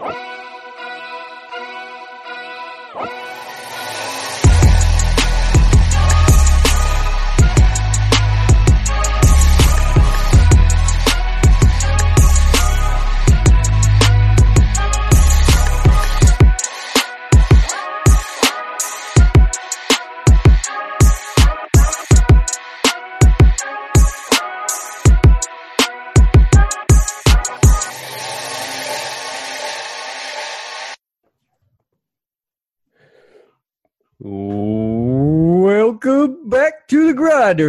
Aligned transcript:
Welcome 0.00 0.39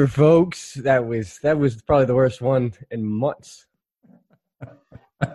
folks. 0.08 0.76
That 0.76 1.06
was 1.06 1.40
that 1.40 1.58
was 1.58 1.82
probably 1.82 2.06
the 2.06 2.16
worst 2.16 2.42
one 2.42 2.74
in 2.92 3.06
months. 3.06 3.66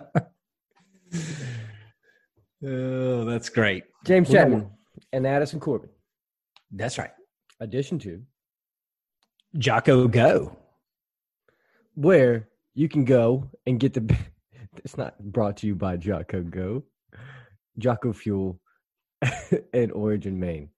Oh, 2.65 3.23
that's 3.23 3.49
great. 3.49 3.83
James 4.03 4.31
Chapman 4.31 4.69
and 5.13 5.27
Addison 5.27 5.59
Corbin. 5.59 5.89
That's 6.71 6.97
right. 6.97 7.11
Addition 7.59 7.99
to 7.99 8.23
Jocko 9.57 10.07
Go. 10.07 10.57
where 11.93 12.49
you 12.73 12.89
can 12.89 13.05
go 13.05 13.49
and 13.65 13.79
get 13.79 13.93
the. 13.93 14.15
It's 14.85 14.95
not 14.95 15.17
brought 15.19 15.57
to 15.57 15.67
you 15.67 15.73
by 15.73 15.97
Jocko 15.97 16.43
Go, 16.43 16.83
Jocko 17.79 18.13
Fuel, 18.13 18.59
and 19.73 19.91
Origin 19.91 20.39
Maine. 20.39 20.69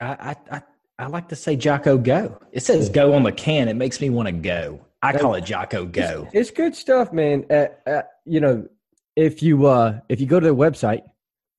I, 0.00 0.06
I, 0.06 0.36
I, 0.58 0.62
I 0.98 1.06
like 1.06 1.28
to 1.30 1.36
say 1.36 1.56
Jocko 1.56 1.98
Go. 1.98 2.38
It 2.52 2.60
says 2.60 2.88
go 2.88 3.14
on 3.14 3.24
the 3.24 3.32
can. 3.32 3.68
It 3.68 3.74
makes 3.74 4.00
me 4.00 4.10
want 4.10 4.28
to 4.28 4.32
go. 4.32 4.80
I 5.02 5.16
call 5.16 5.34
it 5.34 5.44
Jocko 5.44 5.86
Go. 5.86 6.28
It's 6.32 6.50
good 6.50 6.74
stuff, 6.74 7.12
man. 7.12 7.44
Uh, 7.50 7.66
uh, 7.86 8.02
you 8.24 8.40
know, 8.40 8.68
if 9.16 9.42
you 9.42 9.66
uh 9.66 10.00
if 10.08 10.20
you 10.20 10.26
go 10.26 10.38
to 10.38 10.44
their 10.44 10.54
website, 10.54 11.02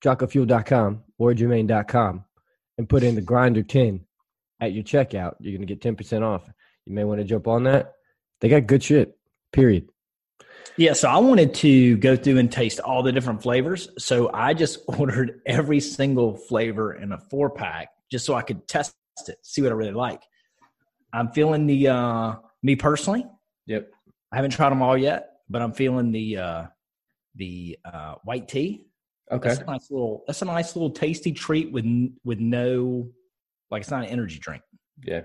jockofuel.com, 0.03 1.03
originmaine.com, 1.19 2.23
and 2.77 2.89
put 2.89 3.03
in 3.03 3.15
the 3.15 3.21
grinder 3.21 3.63
10 3.63 4.05
at 4.61 4.73
your 4.73 4.83
checkout, 4.83 5.35
you're 5.39 5.57
gonna 5.57 5.65
get 5.65 5.81
10% 5.81 6.21
off. 6.21 6.49
You 6.85 6.93
may 6.93 7.03
want 7.03 7.19
to 7.19 7.25
jump 7.25 7.47
on 7.47 7.63
that. 7.63 7.93
They 8.41 8.49
got 8.49 8.67
good 8.67 8.83
shit. 8.83 9.17
Period. 9.51 9.89
Yeah, 10.77 10.93
so 10.93 11.09
I 11.09 11.17
wanted 11.19 11.53
to 11.55 11.97
go 11.97 12.17
through 12.17 12.37
and 12.37 12.51
taste 12.51 12.79
all 12.81 13.01
the 13.01 13.11
different 13.11 13.41
flavors. 13.41 13.89
So 13.97 14.29
I 14.33 14.53
just 14.53 14.79
ordered 14.87 15.41
every 15.45 15.79
single 15.79 16.35
flavor 16.35 16.93
in 16.93 17.11
a 17.11 17.17
four 17.17 17.49
pack 17.49 17.89
just 18.11 18.25
so 18.25 18.33
I 18.33 18.41
could 18.41 18.67
test 18.67 18.93
it, 19.27 19.37
see 19.41 19.61
what 19.61 19.71
I 19.71 19.75
really 19.75 19.91
like. 19.91 20.21
I'm 21.13 21.31
feeling 21.31 21.65
the 21.65 21.87
uh 21.87 22.35
me 22.63 22.75
personally. 22.75 23.25
Yep. 23.67 23.89
I 24.31 24.35
haven't 24.35 24.51
tried 24.51 24.69
them 24.69 24.81
all 24.81 24.97
yet, 24.97 25.37
but 25.49 25.61
I'm 25.61 25.71
feeling 25.73 26.11
the 26.11 26.37
uh 26.37 26.63
the 27.35 27.77
uh 27.85 28.15
white 28.23 28.47
tea. 28.47 28.87
Okay. 29.31 29.49
That's 29.49 29.61
a 29.61 29.65
nice 29.65 29.89
little 29.89 30.23
that's 30.27 30.41
a 30.41 30.45
nice 30.45 30.75
little 30.75 30.91
tasty 30.91 31.31
treat 31.31 31.71
with 31.71 31.85
with 32.23 32.39
no 32.39 33.09
like 33.71 33.81
it's 33.81 33.91
not 33.91 34.03
an 34.03 34.09
energy 34.09 34.39
drink. 34.39 34.61
Yeah. 35.03 35.21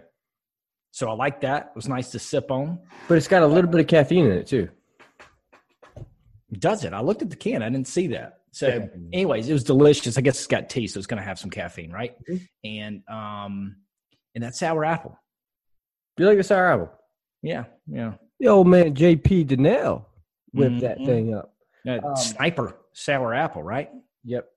So 0.93 1.09
I 1.09 1.13
like 1.13 1.41
that. 1.43 1.67
It 1.75 1.77
was 1.77 1.89
nice 1.89 2.11
to 2.13 2.19
sip 2.19 2.51
on. 2.51 2.81
But 3.09 3.17
it's 3.17 3.29
got 3.29 3.43
a 3.43 3.47
little 3.47 3.71
bit 3.71 3.81
of 3.81 3.87
caffeine 3.87 4.27
in 4.27 4.33
it 4.33 4.47
too. 4.47 4.69
Does 6.53 6.85
it? 6.85 6.93
I 6.93 7.01
looked 7.01 7.23
at 7.23 7.31
the 7.31 7.37
can. 7.37 7.63
I 7.63 7.69
didn't 7.69 7.87
see 7.87 8.09
that. 8.09 8.40
So, 8.53 8.89
anyways, 9.13 9.49
it 9.49 9.53
was 9.53 9.65
delicious. 9.65 10.19
I 10.19 10.23
guess 10.23 10.37
it's 10.39 10.47
got 10.47 10.69
tea, 10.69 10.87
so 10.89 10.99
it's 10.99 11.07
going 11.07 11.23
to 11.23 11.25
have 11.29 11.39
some 11.39 11.51
caffeine, 11.51 11.93
right? 11.93 12.17
Mhm. 12.29 12.49
And 12.65 13.03
um, 13.09 13.77
and 14.35 14.43
that 14.45 14.55
sour 14.57 14.85
apple. 14.85 15.17
You 16.17 16.27
like 16.27 16.37
the 16.37 16.43
sour 16.45 16.67
apple? 16.73 16.91
Yeah, 17.43 17.65
yeah. 17.87 18.15
The 18.41 18.49
old 18.49 18.67
man 18.67 18.95
JP 18.95 19.47
Dinnell 19.47 20.05
whipped 20.53 20.81
that 20.81 20.99
Mhm. 20.99 21.07
thing 21.07 21.35
up. 21.35 21.55
Uh, 21.87 22.01
Um, 22.07 22.17
sniper 22.17 22.77
sour 22.93 23.33
apple, 23.35 23.63
right? 23.63 23.91
Yep. 24.25 24.49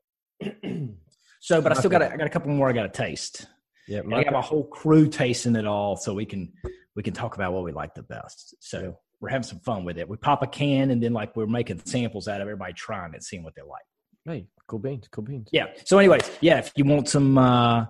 So, 1.39 1.61
but 1.61 1.73
I 1.73 1.75
still 1.75 1.89
got. 1.91 2.01
I 2.01 2.15
got 2.15 2.25
a 2.25 2.29
couple 2.29 2.51
more 2.53 2.69
I 2.69 2.71
got 2.71 2.83
to 2.83 2.89
taste. 3.03 3.47
Yeah, 3.85 3.99
I 4.13 4.23
got 4.23 4.31
my 4.31 4.41
whole 4.41 4.63
crew 4.65 5.09
tasting 5.09 5.57
it 5.57 5.67
all, 5.67 5.97
so 5.97 6.13
we 6.13 6.25
can 6.25 6.53
we 6.95 7.03
can 7.03 7.13
talk 7.13 7.35
about 7.35 7.51
what 7.51 7.65
we 7.65 7.73
like 7.73 7.93
the 7.95 8.01
best. 8.03 8.55
So 8.61 8.97
we're 9.23 9.29
having 9.29 9.43
some 9.43 9.61
fun 9.61 9.85
with 9.85 9.97
it. 9.97 10.09
We 10.09 10.17
pop 10.17 10.43
a 10.43 10.47
can, 10.47 10.91
and 10.91 11.01
then 11.01 11.13
like 11.13 11.33
we're 11.33 11.47
making 11.47 11.81
samples 11.85 12.27
out 12.27 12.41
of 12.41 12.47
everybody 12.47 12.73
trying 12.73 13.13
it, 13.13 13.23
seeing 13.23 13.41
what 13.41 13.55
they 13.55 13.61
like. 13.61 13.85
hey, 14.25 14.47
cool 14.67 14.79
beans, 14.79 15.07
cool 15.07 15.23
beans. 15.23 15.47
Yeah. 15.53 15.67
So, 15.85 15.97
anyways, 15.97 16.29
yeah, 16.41 16.57
if 16.59 16.73
you 16.75 16.83
want 16.83 17.07
some 17.07 17.37
uh, 17.37 17.85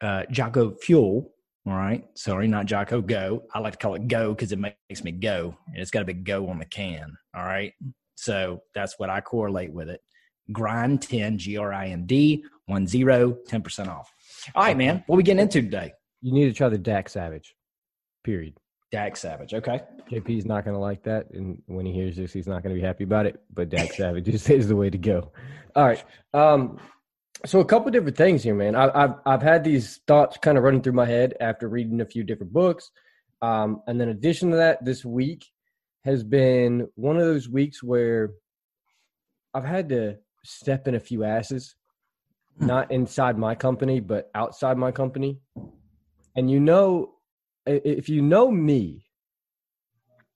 uh, 0.00 0.22
Jocko 0.30 0.76
fuel, 0.76 1.32
all 1.66 1.72
right. 1.72 2.04
Sorry, 2.14 2.46
not 2.46 2.66
Jocko 2.66 3.00
Go. 3.00 3.42
I 3.52 3.58
like 3.58 3.72
to 3.72 3.78
call 3.78 3.96
it 3.96 4.06
Go 4.06 4.34
because 4.34 4.52
it 4.52 4.60
makes 4.60 5.02
me 5.02 5.10
go, 5.10 5.56
and 5.66 5.78
it's 5.78 5.90
got 5.90 6.02
a 6.02 6.04
big 6.04 6.24
Go 6.24 6.48
on 6.48 6.60
the 6.60 6.64
can. 6.64 7.12
All 7.36 7.44
right. 7.44 7.72
So 8.14 8.62
that's 8.72 9.00
what 9.00 9.10
I 9.10 9.20
correlate 9.20 9.72
with 9.72 9.88
it. 9.88 10.00
Grind 10.52 11.02
ten 11.02 11.38
G 11.38 11.56
R 11.56 11.72
I 11.72 11.88
N 11.88 12.06
D 12.06 12.44
one 12.66 12.86
zero 12.86 13.36
ten 13.48 13.62
percent 13.62 13.88
off. 13.88 14.12
All 14.54 14.62
right, 14.62 14.76
man. 14.76 15.02
What 15.08 15.16
we 15.16 15.24
getting 15.24 15.42
into 15.42 15.60
today? 15.60 15.92
You 16.20 16.32
need 16.32 16.44
to 16.46 16.52
try 16.52 16.68
the 16.68 16.78
Dak 16.78 17.08
Savage. 17.08 17.56
Period. 18.22 18.54
Dak 18.92 19.16
Savage. 19.16 19.54
Okay. 19.54 19.80
JP's 20.10 20.44
not 20.44 20.64
going 20.64 20.74
to 20.74 20.80
like 20.80 21.02
that, 21.04 21.30
and 21.32 21.60
when 21.66 21.86
he 21.86 21.92
hears 21.92 22.16
this, 22.16 22.32
he's 22.32 22.46
not 22.46 22.62
going 22.62 22.74
to 22.74 22.80
be 22.80 22.86
happy 22.86 23.04
about 23.04 23.26
it. 23.26 23.40
But 23.52 23.70
Dak 23.70 23.92
Savage 23.94 24.28
is, 24.28 24.48
is 24.48 24.68
the 24.68 24.76
way 24.76 24.90
to 24.90 24.98
go. 24.98 25.32
All 25.74 25.84
right. 25.84 26.04
Um, 26.34 26.78
so 27.46 27.60
a 27.60 27.64
couple 27.64 27.90
different 27.90 28.16
things 28.16 28.42
here, 28.42 28.54
man. 28.54 28.76
I, 28.76 28.90
I've 28.94 29.14
I've 29.26 29.42
had 29.42 29.64
these 29.64 30.00
thoughts 30.06 30.36
kind 30.36 30.58
of 30.58 30.64
running 30.64 30.82
through 30.82 30.92
my 30.92 31.06
head 31.06 31.34
after 31.40 31.68
reading 31.68 32.00
a 32.02 32.06
few 32.06 32.22
different 32.22 32.52
books, 32.52 32.90
um, 33.40 33.82
and 33.86 34.00
then 34.00 34.08
in 34.08 34.16
addition 34.16 34.50
to 34.50 34.56
that, 34.58 34.84
this 34.84 35.04
week 35.04 35.46
has 36.04 36.22
been 36.22 36.86
one 36.94 37.16
of 37.16 37.22
those 37.22 37.48
weeks 37.48 37.82
where 37.82 38.32
I've 39.54 39.64
had 39.64 39.88
to 39.88 40.18
step 40.44 40.86
in 40.86 40.94
a 40.94 41.00
few 41.00 41.24
asses, 41.24 41.74
Hmm. 42.58 42.66
not 42.66 42.92
inside 42.92 43.38
my 43.38 43.54
company, 43.54 44.00
but 44.00 44.30
outside 44.34 44.76
my 44.76 44.92
company. 44.92 45.38
And 46.36 46.50
you 46.50 46.60
know, 46.60 47.14
if 47.66 48.08
you 48.08 48.22
know 48.22 48.50
me, 48.50 49.04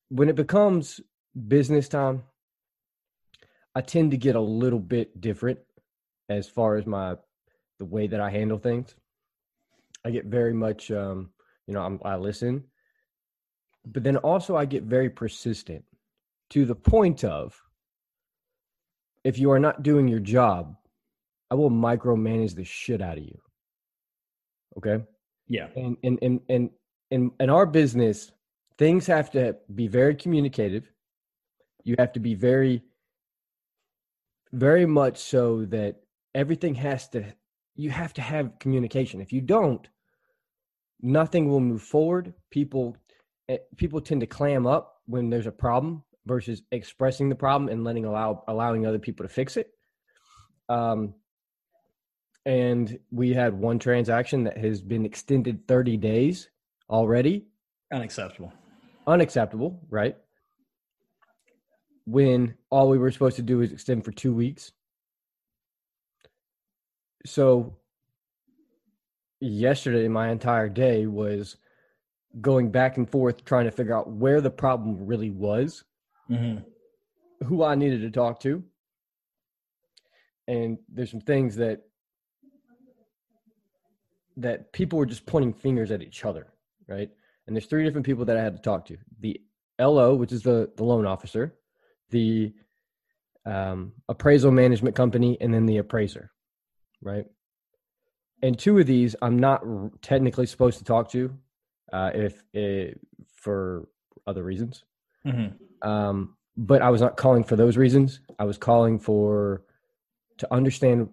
when 0.09 0.29
it 0.29 0.35
becomes 0.35 1.01
business 1.47 1.87
time, 1.87 2.23
I 3.75 3.81
tend 3.81 4.11
to 4.11 4.17
get 4.17 4.35
a 4.35 4.41
little 4.41 4.79
bit 4.79 5.19
different 5.21 5.59
as 6.29 6.47
far 6.47 6.75
as 6.75 6.85
my 6.85 7.15
the 7.79 7.85
way 7.85 8.07
that 8.07 8.19
I 8.19 8.29
handle 8.29 8.57
things. 8.57 8.95
I 10.03 10.09
get 10.11 10.25
very 10.25 10.53
much, 10.53 10.89
um, 10.89 11.29
you 11.67 11.73
know, 11.73 11.81
I'm, 11.81 11.99
I 12.03 12.15
listen, 12.15 12.63
but 13.85 14.03
then 14.03 14.17
also 14.17 14.55
I 14.55 14.65
get 14.65 14.83
very 14.83 15.09
persistent 15.09 15.83
to 16.51 16.65
the 16.65 16.75
point 16.75 17.23
of 17.23 17.61
if 19.23 19.37
you 19.37 19.51
are 19.51 19.59
not 19.59 19.83
doing 19.83 20.07
your 20.07 20.19
job, 20.19 20.75
I 21.51 21.55
will 21.55 21.69
micromanage 21.69 22.55
the 22.55 22.63
shit 22.63 23.01
out 23.01 23.17
of 23.17 23.23
you. 23.23 23.39
Okay 24.77 25.03
Yeah. 25.47 25.67
and 25.75 25.97
and 26.03 26.19
and 26.21 26.39
in 26.49 26.69
in 27.11 27.31
in 27.39 27.49
our 27.49 27.65
business 27.65 28.31
things 28.77 29.07
have 29.07 29.31
to 29.31 29.55
be 29.73 29.87
very 29.87 30.15
communicative. 30.15 30.91
You 31.83 31.95
have 31.99 32.13
to 32.13 32.19
be 32.19 32.35
very 32.35 32.83
very 34.53 34.85
much 34.85 35.17
so 35.17 35.65
that 35.65 35.97
everything 36.33 36.75
has 36.75 37.09
to 37.09 37.25
you 37.75 37.89
have 37.89 38.13
to 38.13 38.21
have 38.21 38.59
communication. 38.59 39.21
If 39.21 39.33
you 39.33 39.41
don't 39.41 39.87
nothing 41.01 41.47
will 41.47 41.59
move 41.59 41.81
forward. 41.81 42.33
People 42.49 42.97
eh, 43.49 43.57
people 43.77 44.01
tend 44.01 44.21
to 44.21 44.27
clam 44.27 44.65
up 44.65 45.01
when 45.05 45.29
there's 45.29 45.47
a 45.47 45.51
problem 45.51 46.03
versus 46.25 46.63
expressing 46.71 47.29
the 47.29 47.35
problem 47.35 47.69
and 47.69 47.83
letting 47.83 48.05
allow 48.05 48.43
allowing 48.47 48.85
other 48.85 48.99
people 48.99 49.25
to 49.25 49.33
fix 49.33 49.57
it. 49.57 49.69
Um 50.69 51.13
and 52.45 52.97
we 53.11 53.33
had 53.33 53.53
one 53.53 53.77
transaction 53.77 54.45
that 54.45 54.57
has 54.57 54.81
been 54.81 55.05
extended 55.05 55.67
30 55.67 55.97
days 55.97 56.49
already? 56.89 57.45
Unacceptable. 57.91 58.51
unacceptable 59.05 59.79
right? 59.89 60.17
When 62.05 62.55
all 62.69 62.89
we 62.89 62.97
were 62.97 63.11
supposed 63.11 63.35
to 63.37 63.41
do 63.41 63.61
is 63.61 63.71
extend 63.71 64.05
for 64.05 64.11
two 64.11 64.33
weeks. 64.33 64.71
So 67.25 67.77
yesterday 69.39 70.07
my 70.07 70.29
entire 70.29 70.69
day 70.69 71.05
was 71.05 71.57
going 72.39 72.71
back 72.71 72.97
and 72.97 73.09
forth 73.09 73.43
trying 73.43 73.65
to 73.65 73.71
figure 73.71 73.95
out 73.95 74.09
where 74.09 74.41
the 74.41 74.49
problem 74.49 75.05
really 75.05 75.31
was. 75.31 75.83
Hmm 76.27 76.57
who 77.45 77.63
I 77.63 77.75
needed 77.75 78.01
to 78.01 78.11
talk 78.11 78.39
to. 78.41 78.63
And 80.47 80.77
there's 80.91 81.11
some 81.11 81.21
things 81.21 81.55
that 81.57 81.81
that 84.37 84.71
people 84.71 84.99
were 84.99 85.05
just 85.05 85.25
pointing 85.25 85.51
fingers 85.51 85.89
at 85.89 86.03
each 86.03 86.23
other, 86.23 86.47
right? 86.87 87.09
And 87.45 87.55
there's 87.55 87.65
three 87.65 87.83
different 87.83 88.05
people 88.05 88.25
that 88.25 88.37
I 88.37 88.43
had 88.43 88.55
to 88.55 88.61
talk 88.61 88.85
to. 88.87 88.97
The 89.19 89.39
LO, 89.79 90.15
which 90.15 90.31
is 90.31 90.41
the 90.43 90.71
the 90.75 90.83
loan 90.83 91.05
officer, 91.05 91.55
the 92.09 92.53
um, 93.45 93.93
appraisal 94.09 94.51
management 94.51 94.95
company, 94.95 95.37
and 95.39 95.53
then 95.53 95.65
the 95.65 95.77
appraiser, 95.77 96.31
right? 97.01 97.25
And 98.41 98.57
two 98.57 98.77
of 98.79 98.85
these 98.85 99.15
I'm 99.21 99.39
not 99.39 99.61
r- 99.65 99.91
technically 100.01 100.45
supposed 100.45 100.77
to 100.79 100.83
talk 100.83 101.09
to, 101.11 101.33
uh, 101.93 102.11
if 102.13 102.43
it, 102.53 102.99
for 103.35 103.87
other 104.25 104.43
reasons. 104.43 104.83
Mm-hmm. 105.25 105.87
Um, 105.87 106.35
but 106.57 106.81
I 106.81 106.89
was 106.89 107.01
not 107.01 107.17
calling 107.17 107.43
for 107.43 107.55
those 107.55 107.77
reasons. 107.77 108.19
I 108.39 108.43
was 108.43 108.57
calling 108.57 108.99
for 108.99 109.63
to 110.39 110.53
understand 110.53 111.09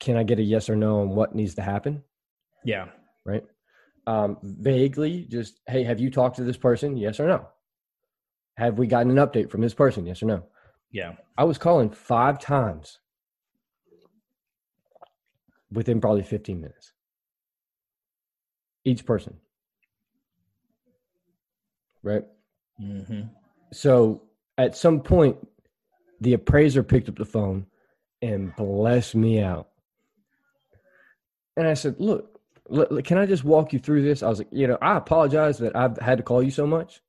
can 0.00 0.16
I 0.16 0.22
get 0.22 0.38
a 0.38 0.42
yes 0.42 0.68
or 0.68 0.76
no 0.76 1.00
on 1.00 1.10
what 1.10 1.34
needs 1.34 1.56
to 1.56 1.62
happen, 1.62 2.04
Yeah. 2.64 2.86
right? 3.24 3.44
Um, 4.08 4.38
vaguely, 4.42 5.26
just 5.28 5.60
hey, 5.66 5.84
have 5.84 6.00
you 6.00 6.10
talked 6.10 6.36
to 6.36 6.42
this 6.42 6.56
person? 6.56 6.96
Yes 6.96 7.20
or 7.20 7.28
no. 7.28 7.46
Have 8.56 8.78
we 8.78 8.86
gotten 8.86 9.10
an 9.10 9.18
update 9.18 9.50
from 9.50 9.60
this 9.60 9.74
person? 9.74 10.06
Yes 10.06 10.22
or 10.22 10.26
no. 10.26 10.44
Yeah. 10.90 11.12
I 11.36 11.44
was 11.44 11.58
calling 11.58 11.90
five 11.90 12.38
times 12.38 13.00
within 15.70 16.00
probably 16.00 16.22
15 16.22 16.58
minutes. 16.58 16.94
Each 18.82 19.04
person. 19.04 19.36
Right? 22.02 22.24
Mm-hmm. 22.82 23.24
So 23.74 24.22
at 24.56 24.74
some 24.74 25.00
point, 25.00 25.36
the 26.22 26.32
appraiser 26.32 26.82
picked 26.82 27.10
up 27.10 27.16
the 27.16 27.26
phone 27.26 27.66
and 28.22 28.56
blessed 28.56 29.16
me 29.16 29.42
out. 29.42 29.68
And 31.58 31.68
I 31.68 31.74
said, 31.74 31.96
Look, 31.98 32.24
look, 32.28 32.37
can 33.04 33.18
I 33.18 33.26
just 33.26 33.44
walk 33.44 33.72
you 33.72 33.78
through 33.78 34.02
this? 34.02 34.22
I 34.22 34.28
was 34.28 34.38
like, 34.38 34.48
You 34.50 34.66
know, 34.66 34.78
I 34.82 34.96
apologize 34.96 35.58
that 35.58 35.74
I've 35.76 35.96
had 35.98 36.18
to 36.18 36.24
call 36.24 36.42
you 36.42 36.50
so 36.50 36.66
much. 36.66 37.00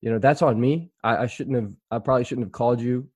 You 0.00 0.10
know, 0.10 0.18
that's 0.18 0.42
on 0.42 0.60
me. 0.60 0.90
I, 1.04 1.18
I 1.18 1.26
shouldn't 1.26 1.56
have, 1.56 1.72
I 1.90 1.98
probably 1.98 2.24
shouldn't 2.24 2.46
have 2.46 2.52
called 2.52 2.80
you. 2.80 3.08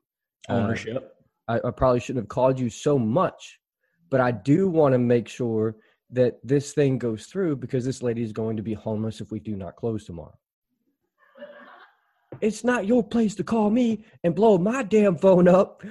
Uh, 0.49 0.55
Ownership. 0.55 1.17
I, 1.49 1.61
I 1.65 1.71
probably 1.71 2.01
shouldn't 2.01 2.25
have 2.25 2.29
called 2.29 2.59
you 2.59 2.71
so 2.71 2.99
much, 2.99 3.59
but 4.11 4.21
I 4.21 4.31
do 4.31 4.69
want 4.69 4.93
to 4.93 4.99
make 4.99 5.29
sure 5.29 5.77
that 6.11 6.39
this 6.43 6.73
thing 6.73 6.99
goes 6.99 7.27
through 7.27 7.57
because 7.57 7.85
this 7.85 8.03
lady 8.03 8.23
is 8.23 8.33
going 8.33 8.57
to 8.57 8.63
be 8.63 8.75
homeless 8.75 9.21
if 9.21 9.31
we 9.31 9.41
do 9.41 9.57
not 9.57 9.77
close 9.77 10.05
tomorrow. 10.05 10.37
It's 12.41 12.65
not 12.65 12.87
your 12.87 13.03
place 13.03 13.35
to 13.37 13.45
call 13.45 13.71
me 13.71 14.05
and 14.23 14.35
blow 14.35 14.59
my 14.59 14.83
damn 14.83 15.17
phone 15.17 15.49
up, 15.49 15.83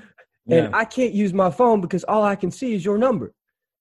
yeah. 0.45 0.57
and 0.57 0.75
I 0.75 0.85
can't 0.85 1.13
use 1.13 1.33
my 1.33 1.49
phone 1.49 1.81
because 1.81 2.03
all 2.03 2.23
I 2.23 2.35
can 2.35 2.51
see 2.51 2.73
is 2.73 2.83
your 2.83 2.97
number. 2.97 3.33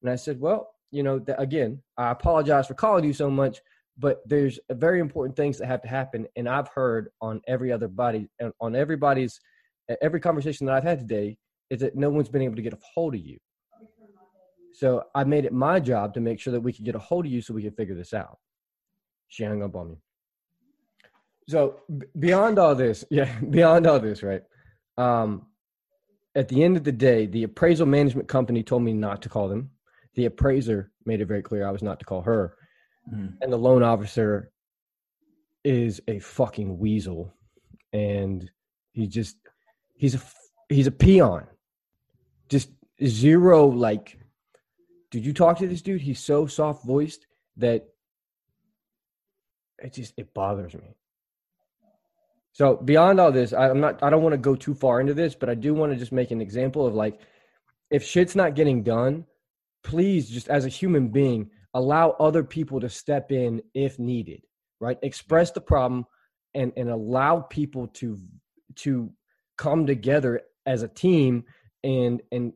And 0.03 0.11
I 0.11 0.17
said, 0.17 0.41
well, 0.41 0.75
you 0.92 1.02
know, 1.02 1.18
th- 1.18 1.38
again, 1.40 1.82
I 1.96 2.10
apologize 2.10 2.68
for 2.68 2.74
calling 2.74 3.04
you 3.04 3.12
so 3.12 3.28
much, 3.30 3.60
but 3.98 4.20
there's 4.26 4.60
very 4.70 5.00
important 5.00 5.36
things 5.36 5.58
that 5.58 5.66
have 5.66 5.82
to 5.82 5.88
happen, 5.88 6.26
and 6.36 6.48
I've 6.48 6.68
heard 6.68 7.08
on 7.20 7.40
every 7.48 7.72
other 7.72 7.88
body, 7.88 8.28
on 8.60 8.76
everybody's, 8.76 9.40
every 10.00 10.20
conversation 10.20 10.66
that 10.66 10.76
I've 10.76 10.84
had 10.84 11.00
today 11.00 11.36
is 11.70 11.80
that 11.80 11.96
no 11.96 12.10
one's 12.10 12.28
been 12.28 12.42
able 12.42 12.56
to 12.56 12.62
get 12.62 12.74
a 12.74 12.78
hold 12.94 13.14
of 13.14 13.20
you. 13.20 13.38
So 14.72 15.04
I 15.14 15.24
made 15.24 15.44
it 15.44 15.52
my 15.52 15.80
job 15.80 16.14
to 16.14 16.20
make 16.20 16.40
sure 16.40 16.52
that 16.52 16.60
we 16.60 16.72
could 16.72 16.84
get 16.84 16.94
a 16.94 16.98
hold 16.98 17.26
of 17.26 17.32
you 17.32 17.42
so 17.42 17.54
we 17.54 17.62
could 17.62 17.76
figure 17.76 17.94
this 17.94 18.14
out. 18.14 18.38
She 19.28 19.44
hung 19.44 19.62
up 19.62 19.74
on 19.76 19.90
me. 19.90 19.96
So 21.48 21.80
b- 21.98 22.06
beyond 22.18 22.58
all 22.58 22.74
this, 22.74 23.04
yeah, 23.10 23.38
beyond 23.40 23.86
all 23.86 24.00
this, 24.00 24.22
right? 24.22 24.42
Um, 24.96 25.46
at 26.34 26.48
the 26.48 26.62
end 26.62 26.76
of 26.76 26.84
the 26.84 26.92
day, 26.92 27.26
the 27.26 27.44
appraisal 27.44 27.86
management 27.86 28.28
company 28.28 28.62
told 28.62 28.82
me 28.82 28.92
not 28.92 29.22
to 29.22 29.28
call 29.28 29.48
them. 29.48 29.70
The 30.14 30.26
appraiser 30.26 30.91
made 31.05 31.20
it 31.20 31.26
very 31.26 31.43
clear 31.43 31.67
I 31.67 31.70
was 31.70 31.82
not 31.82 31.99
to 32.00 32.05
call 32.05 32.23
her. 32.23 32.56
Mhm. 33.12 33.37
And 33.41 33.53
the 33.53 33.56
loan 33.59 33.82
officer 33.82 34.53
is 35.64 36.00
a 36.09 36.19
fucking 36.19 36.79
weasel. 36.79 37.35
And 37.93 38.50
he 38.93 39.06
just, 39.06 39.37
he's 39.94 40.14
a, 40.14 40.20
he's 40.69 40.87
a 40.87 40.93
peon. 40.93 41.47
Just 42.49 42.70
zero, 43.05 43.67
like, 43.67 44.19
did 45.11 45.25
you 45.25 45.32
talk 45.32 45.59
to 45.59 45.67
this 45.67 45.82
dude? 45.82 46.00
He's 46.00 46.20
so 46.20 46.47
soft 46.47 46.85
voiced 46.85 47.26
that 47.56 47.88
it 49.79 49.93
just, 49.93 50.14
it 50.17 50.32
bothers 50.35 50.75
me. 50.75 50.97
So 52.53 52.76
beyond 52.76 53.19
all 53.19 53.32
this, 53.32 53.53
I, 53.53 53.70
I'm 53.70 53.81
not. 53.81 54.03
I 54.03 54.11
don't 54.11 54.23
want 54.23 54.35
to 54.35 54.38
go 54.38 54.55
too 54.55 54.75
far 54.75 55.00
into 55.00 55.14
this, 55.14 55.35
but 55.35 55.49
I 55.49 55.55
do 55.55 55.73
want 55.73 55.93
to 55.93 55.99
just 55.99 56.12
make 56.12 56.31
an 56.31 56.43
example 56.43 56.87
of 56.87 56.94
like, 56.94 57.19
if 57.91 58.05
shit's 58.05 58.37
not 58.37 58.55
getting 58.55 58.82
done, 58.82 59.25
please 59.82 60.29
just 60.29 60.49
as 60.49 60.64
a 60.64 60.69
human 60.69 61.08
being 61.08 61.50
allow 61.75 62.11
other 62.20 62.44
people 62.44 62.81
to 62.81 62.88
step 62.88 63.32
in 63.32 63.62
if 63.75 63.99
needed. 63.99 64.44
Right? 64.81 64.99
Express 65.02 65.50
the 65.52 65.61
problem 65.61 66.06
and 66.55 66.73
and 66.76 66.90
allow 66.90 67.40
people 67.40 67.87
to 67.88 68.19
to 68.76 69.11
come 69.58 69.87
together 69.87 70.40
as 70.67 70.82
a 70.82 70.88
team 70.88 71.44
and 71.84 72.20
and 72.32 72.52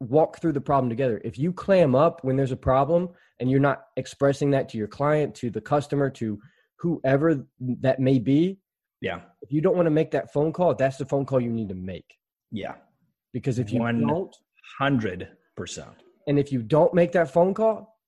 walk 0.00 0.40
through 0.40 0.52
the 0.52 0.60
problem 0.60 0.88
together. 0.88 1.20
If 1.24 1.38
you 1.38 1.52
clam 1.52 1.94
up 1.94 2.24
when 2.24 2.36
there's 2.36 2.52
a 2.52 2.56
problem 2.56 3.10
and 3.38 3.50
you're 3.50 3.60
not 3.60 3.84
expressing 3.96 4.50
that 4.52 4.68
to 4.70 4.78
your 4.78 4.88
client, 4.88 5.34
to 5.36 5.50
the 5.50 5.60
customer, 5.60 6.08
to 6.10 6.38
whoever 6.78 7.46
that 7.60 8.00
may 8.00 8.18
be, 8.18 8.58
Yeah. 9.02 9.20
if 9.42 9.52
you 9.52 9.60
don't 9.60 9.76
want 9.76 9.86
to 9.86 9.90
make 9.90 10.10
that 10.12 10.32
phone 10.32 10.52
call, 10.52 10.74
that's 10.74 10.96
the 10.96 11.04
phone 11.04 11.26
call 11.26 11.40
you 11.40 11.50
need 11.52 11.68
to 11.68 11.74
make. 11.74 12.16
Yeah. 12.50 12.76
Because 13.32 13.58
if 13.58 13.72
you 13.72 13.80
One- 13.80 14.00
don't, 14.06 14.34
Hundred 14.78 15.28
percent. 15.56 16.02
And 16.26 16.38
if 16.38 16.52
you 16.52 16.62
don't 16.62 16.94
make 16.94 17.12
that 17.12 17.30
phone 17.30 17.54
call, 17.54 17.98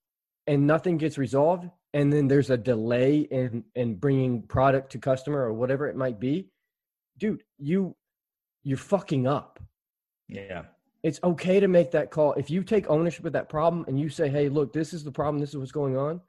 and 0.47 0.67
nothing 0.67 0.97
gets 0.99 1.19
resolved, 1.19 1.69
and 1.95 2.13
then 2.13 2.27
there's 2.29 2.51
a 2.51 2.57
delay 2.57 3.21
in 3.21 3.65
in 3.75 3.95
bringing 3.97 4.43
product 4.43 4.93
to 4.93 4.99
customer 4.99 5.41
or 5.41 5.53
whatever 5.53 5.89
it 5.89 5.97
might 5.97 6.19
be, 6.19 6.51
dude, 7.19 7.43
you 7.59 7.95
you're 8.65 8.79
fucking 8.79 9.27
up. 9.27 9.61
Yeah. 10.29 10.65
It's 11.03 11.19
okay 11.25 11.59
to 11.59 11.67
make 11.67 11.91
that 11.91 12.13
call. 12.13 12.33
If 12.35 12.49
you 12.49 12.63
take 12.63 12.89
ownership 12.89 13.25
of 13.25 13.33
that 13.33 13.49
problem 13.49 13.85
and 13.89 13.99
you 13.99 14.09
say, 14.09 14.29
"Hey, 14.29 14.49
look, 14.49 14.73
this 14.73 14.93
is 14.93 15.03
the 15.03 15.11
problem. 15.11 15.41
This 15.41 15.51
is 15.51 15.57
what's 15.57 15.73
going 15.73 15.97
on," 15.97 16.21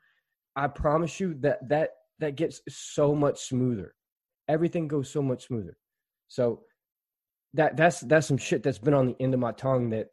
I 0.56 0.68
promise 0.68 1.19
you 1.19 1.36
that 1.36 1.68
that 1.69 1.91
that 2.19 2.36
gets 2.36 2.62
so 2.69 3.13
much 3.13 3.44
smoother. 3.44 3.94
Everything 4.47 4.88
goes 4.88 5.09
so 5.09 5.21
much 5.21 5.45
smoother. 5.47 5.77
So 6.27 6.63
that 7.53 7.77
that's 7.77 8.00
that's 8.01 8.27
some 8.27 8.38
shit 8.38 8.63
that's 8.63 8.79
been 8.79 8.94
on 8.94 9.07
the 9.07 9.15
end 9.19 9.33
of 9.33 9.39
my 9.39 9.51
tongue 9.51 9.91
that 9.91 10.09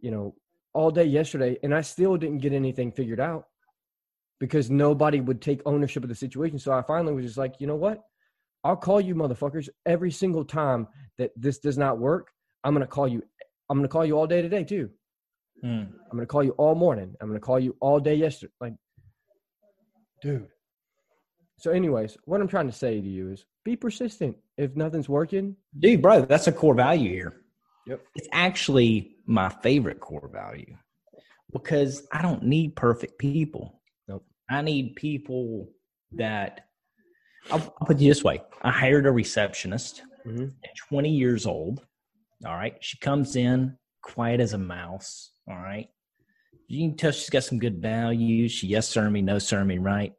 you 0.00 0.10
know 0.10 0.34
all 0.74 0.90
day 0.90 1.04
yesterday, 1.04 1.56
and 1.62 1.74
I 1.74 1.80
still 1.80 2.16
didn't 2.16 2.38
get 2.38 2.52
anything 2.52 2.92
figured 2.92 3.20
out 3.20 3.46
because 4.40 4.70
nobody 4.70 5.20
would 5.20 5.40
take 5.40 5.62
ownership 5.64 6.02
of 6.02 6.08
the 6.08 6.14
situation. 6.14 6.58
So 6.58 6.72
I 6.72 6.82
finally 6.82 7.14
was 7.14 7.24
just 7.24 7.38
like, 7.38 7.54
you 7.60 7.66
know 7.66 7.76
what? 7.76 8.02
I'll 8.64 8.76
call 8.76 9.00
you 9.00 9.14
motherfuckers 9.14 9.68
every 9.86 10.10
single 10.10 10.44
time 10.44 10.88
that 11.18 11.30
this 11.36 11.58
does 11.58 11.78
not 11.78 11.98
work. 11.98 12.30
I'm 12.64 12.74
gonna 12.74 12.86
call 12.86 13.06
you. 13.06 13.22
I'm 13.70 13.78
gonna 13.78 13.88
call 13.88 14.04
you 14.04 14.18
all 14.18 14.26
day 14.26 14.42
today 14.42 14.64
too. 14.64 14.90
Mm. 15.64 15.86
I'm 16.10 16.16
gonna 16.18 16.26
call 16.26 16.42
you 16.42 16.52
all 16.52 16.74
morning. 16.74 17.14
I'm 17.20 17.28
gonna 17.28 17.40
call 17.40 17.60
you 17.60 17.76
all 17.80 18.00
day 18.00 18.14
yesterday. 18.14 18.52
Like, 18.60 18.74
dude. 20.22 20.48
So, 21.58 21.70
anyways, 21.70 22.16
what 22.24 22.40
I'm 22.40 22.48
trying 22.48 22.66
to 22.66 22.72
say 22.72 23.00
to 23.00 23.06
you 23.06 23.30
is 23.30 23.46
be 23.64 23.76
persistent. 23.76 24.36
If 24.56 24.76
nothing's 24.76 25.08
working, 25.08 25.56
Dude, 25.78 26.02
bro, 26.02 26.22
that's 26.22 26.46
a 26.46 26.52
core 26.52 26.74
value 26.74 27.10
here. 27.10 27.42
Yep. 27.86 28.00
It's 28.16 28.28
actually 28.32 29.13
my 29.26 29.48
favorite 29.62 30.00
core 30.00 30.28
value 30.32 30.76
because 31.52 32.06
I 32.12 32.22
don't 32.22 32.42
need 32.42 32.76
perfect 32.76 33.18
people. 33.18 33.80
Nope. 34.08 34.24
I 34.50 34.62
need 34.62 34.96
people 34.96 35.70
that 36.12 36.66
I'll, 37.50 37.60
I'll 37.60 37.86
put 37.86 37.96
it 37.96 38.00
this 38.00 38.24
way. 38.24 38.42
I 38.62 38.70
hired 38.70 39.06
a 39.06 39.12
receptionist 39.12 40.02
Mhm. 40.26 40.52
at 40.64 40.70
20 40.88 41.10
years 41.10 41.44
old. 41.46 41.84
All 42.46 42.54
right. 42.54 42.76
She 42.82 42.98
comes 42.98 43.36
in 43.36 43.76
quiet 44.02 44.40
as 44.40 44.54
a 44.54 44.58
mouse. 44.58 45.32
All 45.48 45.56
right. 45.58 45.88
You 46.66 46.88
can 46.88 46.96
tell 46.96 47.12
she's 47.12 47.28
got 47.30 47.44
some 47.44 47.58
good 47.58 47.80
values. 47.82 48.52
She 48.52 48.68
yes 48.68 48.88
sir 48.88 49.10
me, 49.10 49.20
no 49.22 49.38
sir 49.38 49.64
me, 49.64 49.78
right? 49.78 50.12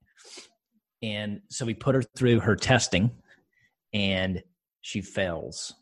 And 1.02 1.42
so 1.50 1.66
we 1.66 1.74
put 1.74 1.96
her 1.96 2.04
through 2.16 2.40
her 2.42 2.56
testing 2.56 3.12
and 3.94 4.44
she 4.82 5.02
fails. 5.02 5.74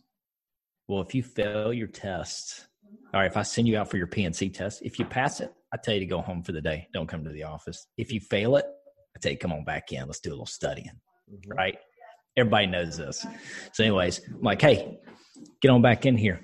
Well, 0.87 1.01
if 1.01 1.13
you 1.13 1.23
fail 1.23 1.73
your 1.73 1.87
test, 1.87 2.67
all 3.13 3.21
right, 3.21 3.29
if 3.29 3.37
I 3.37 3.43
send 3.43 3.67
you 3.67 3.77
out 3.77 3.89
for 3.89 3.97
your 3.97 4.07
P&C 4.07 4.49
test, 4.49 4.81
if 4.83 4.97
you 4.97 5.05
pass 5.05 5.39
it, 5.39 5.53
I 5.73 5.77
tell 5.77 5.93
you 5.93 5.99
to 5.99 6.05
go 6.05 6.21
home 6.21 6.43
for 6.43 6.51
the 6.51 6.61
day. 6.61 6.87
Don't 6.93 7.07
come 7.07 7.23
to 7.23 7.29
the 7.31 7.43
office. 7.43 7.87
If 7.97 8.11
you 8.11 8.19
fail 8.19 8.55
it, 8.57 8.65
I 9.15 9.19
tell 9.19 9.31
you, 9.31 9.37
come 9.37 9.53
on 9.53 9.63
back 9.63 9.91
in. 9.91 10.05
Let's 10.07 10.19
do 10.19 10.29
a 10.29 10.31
little 10.31 10.45
studying, 10.45 10.99
mm-hmm. 11.31 11.51
right? 11.51 11.77
Everybody 12.35 12.67
knows 12.67 12.97
this. 12.97 13.25
So, 13.73 13.83
anyways, 13.83 14.21
I'm 14.27 14.41
like, 14.41 14.61
hey, 14.61 14.97
get 15.61 15.69
on 15.69 15.81
back 15.81 16.05
in 16.05 16.17
here. 16.17 16.41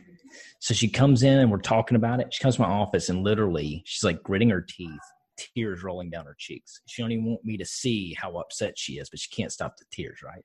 So 0.59 0.73
she 0.73 0.89
comes 0.89 1.23
in 1.23 1.39
and 1.39 1.49
we're 1.49 1.57
talking 1.57 1.95
about 1.95 2.19
it. 2.19 2.33
She 2.33 2.41
comes 2.41 2.55
to 2.55 2.61
my 2.61 2.67
office 2.67 3.09
and 3.09 3.23
literally 3.23 3.81
she's 3.85 4.03
like 4.03 4.21
gritting 4.23 4.49
her 4.49 4.61
teeth, 4.61 4.99
tears 5.37 5.83
rolling 5.83 6.09
down 6.09 6.25
her 6.25 6.35
cheeks. 6.37 6.81
She 6.87 7.01
don't 7.01 7.11
even 7.11 7.25
want 7.25 7.45
me 7.45 7.57
to 7.57 7.65
see 7.65 8.13
how 8.17 8.35
upset 8.37 8.77
she 8.77 8.93
is, 8.93 9.09
but 9.09 9.19
she 9.19 9.29
can't 9.29 9.51
stop 9.51 9.77
the 9.77 9.85
tears, 9.91 10.19
right? 10.23 10.43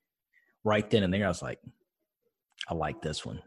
Right 0.63 0.89
then 0.89 1.03
and 1.03 1.13
there, 1.13 1.25
I 1.25 1.29
was 1.29 1.43
like, 1.43 1.59
I 2.69 2.75
like 2.75 3.03
this 3.03 3.27
one. 3.27 3.43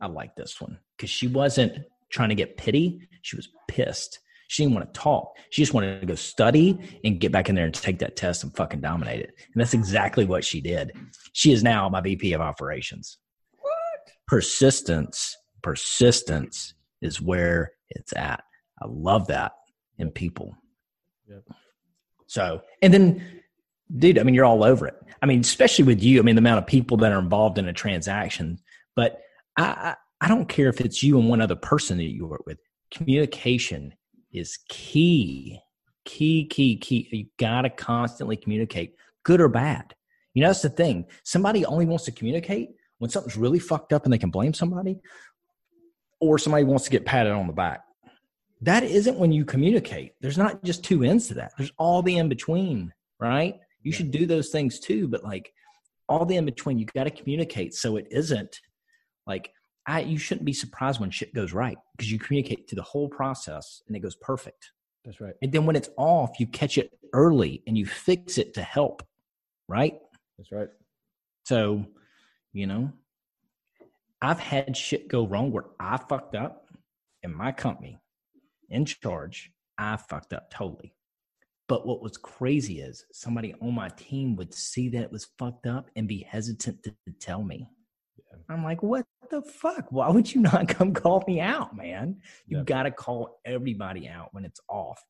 I 0.00 0.06
like 0.06 0.34
this 0.36 0.60
one. 0.60 0.78
Because 0.96 1.10
she 1.10 1.28
wasn't 1.28 1.84
trying 2.10 2.28
to 2.30 2.34
get 2.34 2.56
pity. 2.56 3.00
She 3.22 3.36
was 3.36 3.48
pissed. 3.68 4.20
She 4.48 4.62
didn't 4.62 4.76
want 4.76 4.92
to 4.92 5.00
talk. 5.00 5.36
She 5.50 5.62
just 5.62 5.74
wanted 5.74 6.00
to 6.00 6.06
go 6.06 6.14
study 6.14 6.78
and 7.04 7.18
get 7.18 7.32
back 7.32 7.48
in 7.48 7.56
there 7.56 7.64
and 7.64 7.74
take 7.74 7.98
that 7.98 8.14
test 8.14 8.44
and 8.44 8.54
fucking 8.54 8.80
dominate 8.80 9.20
it. 9.20 9.34
And 9.52 9.60
that's 9.60 9.74
exactly 9.74 10.24
what 10.24 10.44
she 10.44 10.60
did. 10.60 10.92
She 11.32 11.52
is 11.52 11.64
now 11.64 11.88
my 11.88 12.00
VP 12.00 12.32
of 12.32 12.40
operations. 12.40 13.18
What? 13.58 14.12
Persistence 14.28 15.36
persistence 15.66 16.74
is 17.02 17.20
where 17.20 17.72
it's 17.90 18.12
at. 18.16 18.44
I 18.80 18.86
love 18.88 19.26
that 19.26 19.50
in 19.98 20.12
people. 20.12 20.56
Yep. 21.28 21.42
So, 22.28 22.62
and 22.82 22.94
then, 22.94 23.42
dude, 23.98 24.16
I 24.16 24.22
mean, 24.22 24.32
you're 24.32 24.44
all 24.44 24.62
over 24.62 24.86
it. 24.86 24.94
I 25.20 25.26
mean, 25.26 25.40
especially 25.40 25.84
with 25.84 26.04
you. 26.04 26.20
I 26.20 26.22
mean, 26.22 26.36
the 26.36 26.40
amount 26.40 26.58
of 26.58 26.68
people 26.68 26.98
that 26.98 27.10
are 27.10 27.18
involved 27.18 27.58
in 27.58 27.66
a 27.66 27.72
transaction. 27.72 28.60
But 28.94 29.20
I, 29.56 29.96
I, 30.20 30.28
don't 30.28 30.48
care 30.48 30.68
if 30.68 30.80
it's 30.80 31.02
you 31.02 31.18
and 31.18 31.28
one 31.28 31.40
other 31.40 31.56
person 31.56 31.98
that 31.98 32.04
you 32.04 32.26
work 32.26 32.46
with. 32.46 32.58
Communication 32.90 33.94
is 34.32 34.58
key, 34.68 35.60
key, 36.04 36.46
key, 36.46 36.76
key. 36.76 37.08
You 37.10 37.26
got 37.38 37.62
to 37.62 37.70
constantly 37.70 38.36
communicate, 38.36 38.94
good 39.24 39.40
or 39.40 39.48
bad. 39.48 39.94
You 40.34 40.42
know, 40.42 40.48
that's 40.48 40.62
the 40.62 40.70
thing. 40.70 41.06
Somebody 41.24 41.64
only 41.64 41.86
wants 41.86 42.04
to 42.04 42.12
communicate 42.12 42.70
when 42.98 43.10
something's 43.10 43.36
really 43.36 43.58
fucked 43.58 43.92
up 43.92 44.04
and 44.04 44.12
they 44.12 44.18
can 44.18 44.30
blame 44.30 44.54
somebody, 44.54 45.00
or 46.20 46.38
somebody 46.38 46.64
wants 46.64 46.84
to 46.84 46.90
get 46.90 47.04
patted 47.04 47.32
on 47.32 47.46
the 47.46 47.52
back. 47.52 47.82
That 48.62 48.84
isn't 48.84 49.18
when 49.18 49.32
you 49.32 49.44
communicate. 49.44 50.12
There's 50.20 50.38
not 50.38 50.62
just 50.64 50.82
two 50.82 51.04
ends 51.04 51.28
to 51.28 51.34
that. 51.34 51.52
There's 51.58 51.72
all 51.78 52.02
the 52.02 52.16
in 52.16 52.28
between, 52.28 52.92
right? 53.20 53.56
You 53.82 53.92
should 53.92 54.10
do 54.10 54.26
those 54.26 54.48
things 54.48 54.80
too, 54.80 55.08
but 55.08 55.22
like 55.22 55.52
all 56.08 56.24
the 56.24 56.36
in 56.36 56.46
between, 56.46 56.78
you 56.78 56.86
got 56.86 57.04
to 57.04 57.10
communicate 57.10 57.74
so 57.74 57.96
it 57.96 58.06
isn't 58.10 58.60
like 59.26 59.50
I, 59.86 60.00
you 60.00 60.18
shouldn't 60.18 60.44
be 60.44 60.52
surprised 60.52 61.00
when 61.00 61.10
shit 61.10 61.32
goes 61.34 61.52
right 61.52 61.78
because 61.96 62.10
you 62.10 62.18
communicate 62.18 62.68
through 62.68 62.76
the 62.76 62.82
whole 62.82 63.08
process 63.08 63.82
and 63.86 63.96
it 63.96 64.00
goes 64.00 64.16
perfect. 64.16 64.72
That's 65.04 65.20
right. 65.20 65.34
And 65.42 65.52
then 65.52 65.64
when 65.66 65.76
it's 65.76 65.90
off, 65.96 66.40
you 66.40 66.46
catch 66.48 66.78
it 66.78 66.90
early 67.12 67.62
and 67.66 67.78
you 67.78 67.86
fix 67.86 68.38
it 68.38 68.54
to 68.54 68.62
help, 68.62 69.04
right? 69.68 69.94
That's 70.36 70.50
right. 70.50 70.68
So, 71.44 71.86
you 72.52 72.66
know, 72.66 72.92
I've 74.20 74.40
had 74.40 74.76
shit 74.76 75.06
go 75.06 75.26
wrong 75.26 75.52
where 75.52 75.66
I 75.78 75.96
fucked 75.96 76.34
up 76.34 76.68
in 77.22 77.32
my 77.32 77.52
company 77.52 78.00
in 78.70 78.84
charge. 78.84 79.52
I 79.78 79.96
fucked 79.96 80.32
up 80.32 80.50
totally. 80.50 80.92
But 81.68 81.86
what 81.86 82.02
was 82.02 82.16
crazy 82.16 82.80
is 82.80 83.04
somebody 83.12 83.54
on 83.60 83.74
my 83.74 83.88
team 83.90 84.36
would 84.36 84.54
see 84.54 84.88
that 84.90 85.02
it 85.02 85.12
was 85.12 85.28
fucked 85.38 85.66
up 85.66 85.90
and 85.96 86.08
be 86.08 86.26
hesitant 86.28 86.82
to, 86.84 86.90
to 86.90 87.12
tell 87.20 87.42
me. 87.42 87.68
Yeah. 88.16 88.38
I'm 88.48 88.64
like, 88.64 88.82
what 88.82 89.04
the 89.30 89.42
fuck? 89.42 89.90
Why 89.90 90.08
would 90.10 90.32
you 90.32 90.40
not 90.40 90.68
come 90.76 90.92
call 90.92 91.24
me 91.26 91.40
out, 91.40 91.76
man? 91.76 92.20
You 92.46 92.62
got 92.64 92.84
to 92.84 92.90
call 92.90 93.40
everybody 93.44 94.08
out 94.08 94.28
when 94.32 94.44
it's 94.44 94.60
off. 94.68 95.02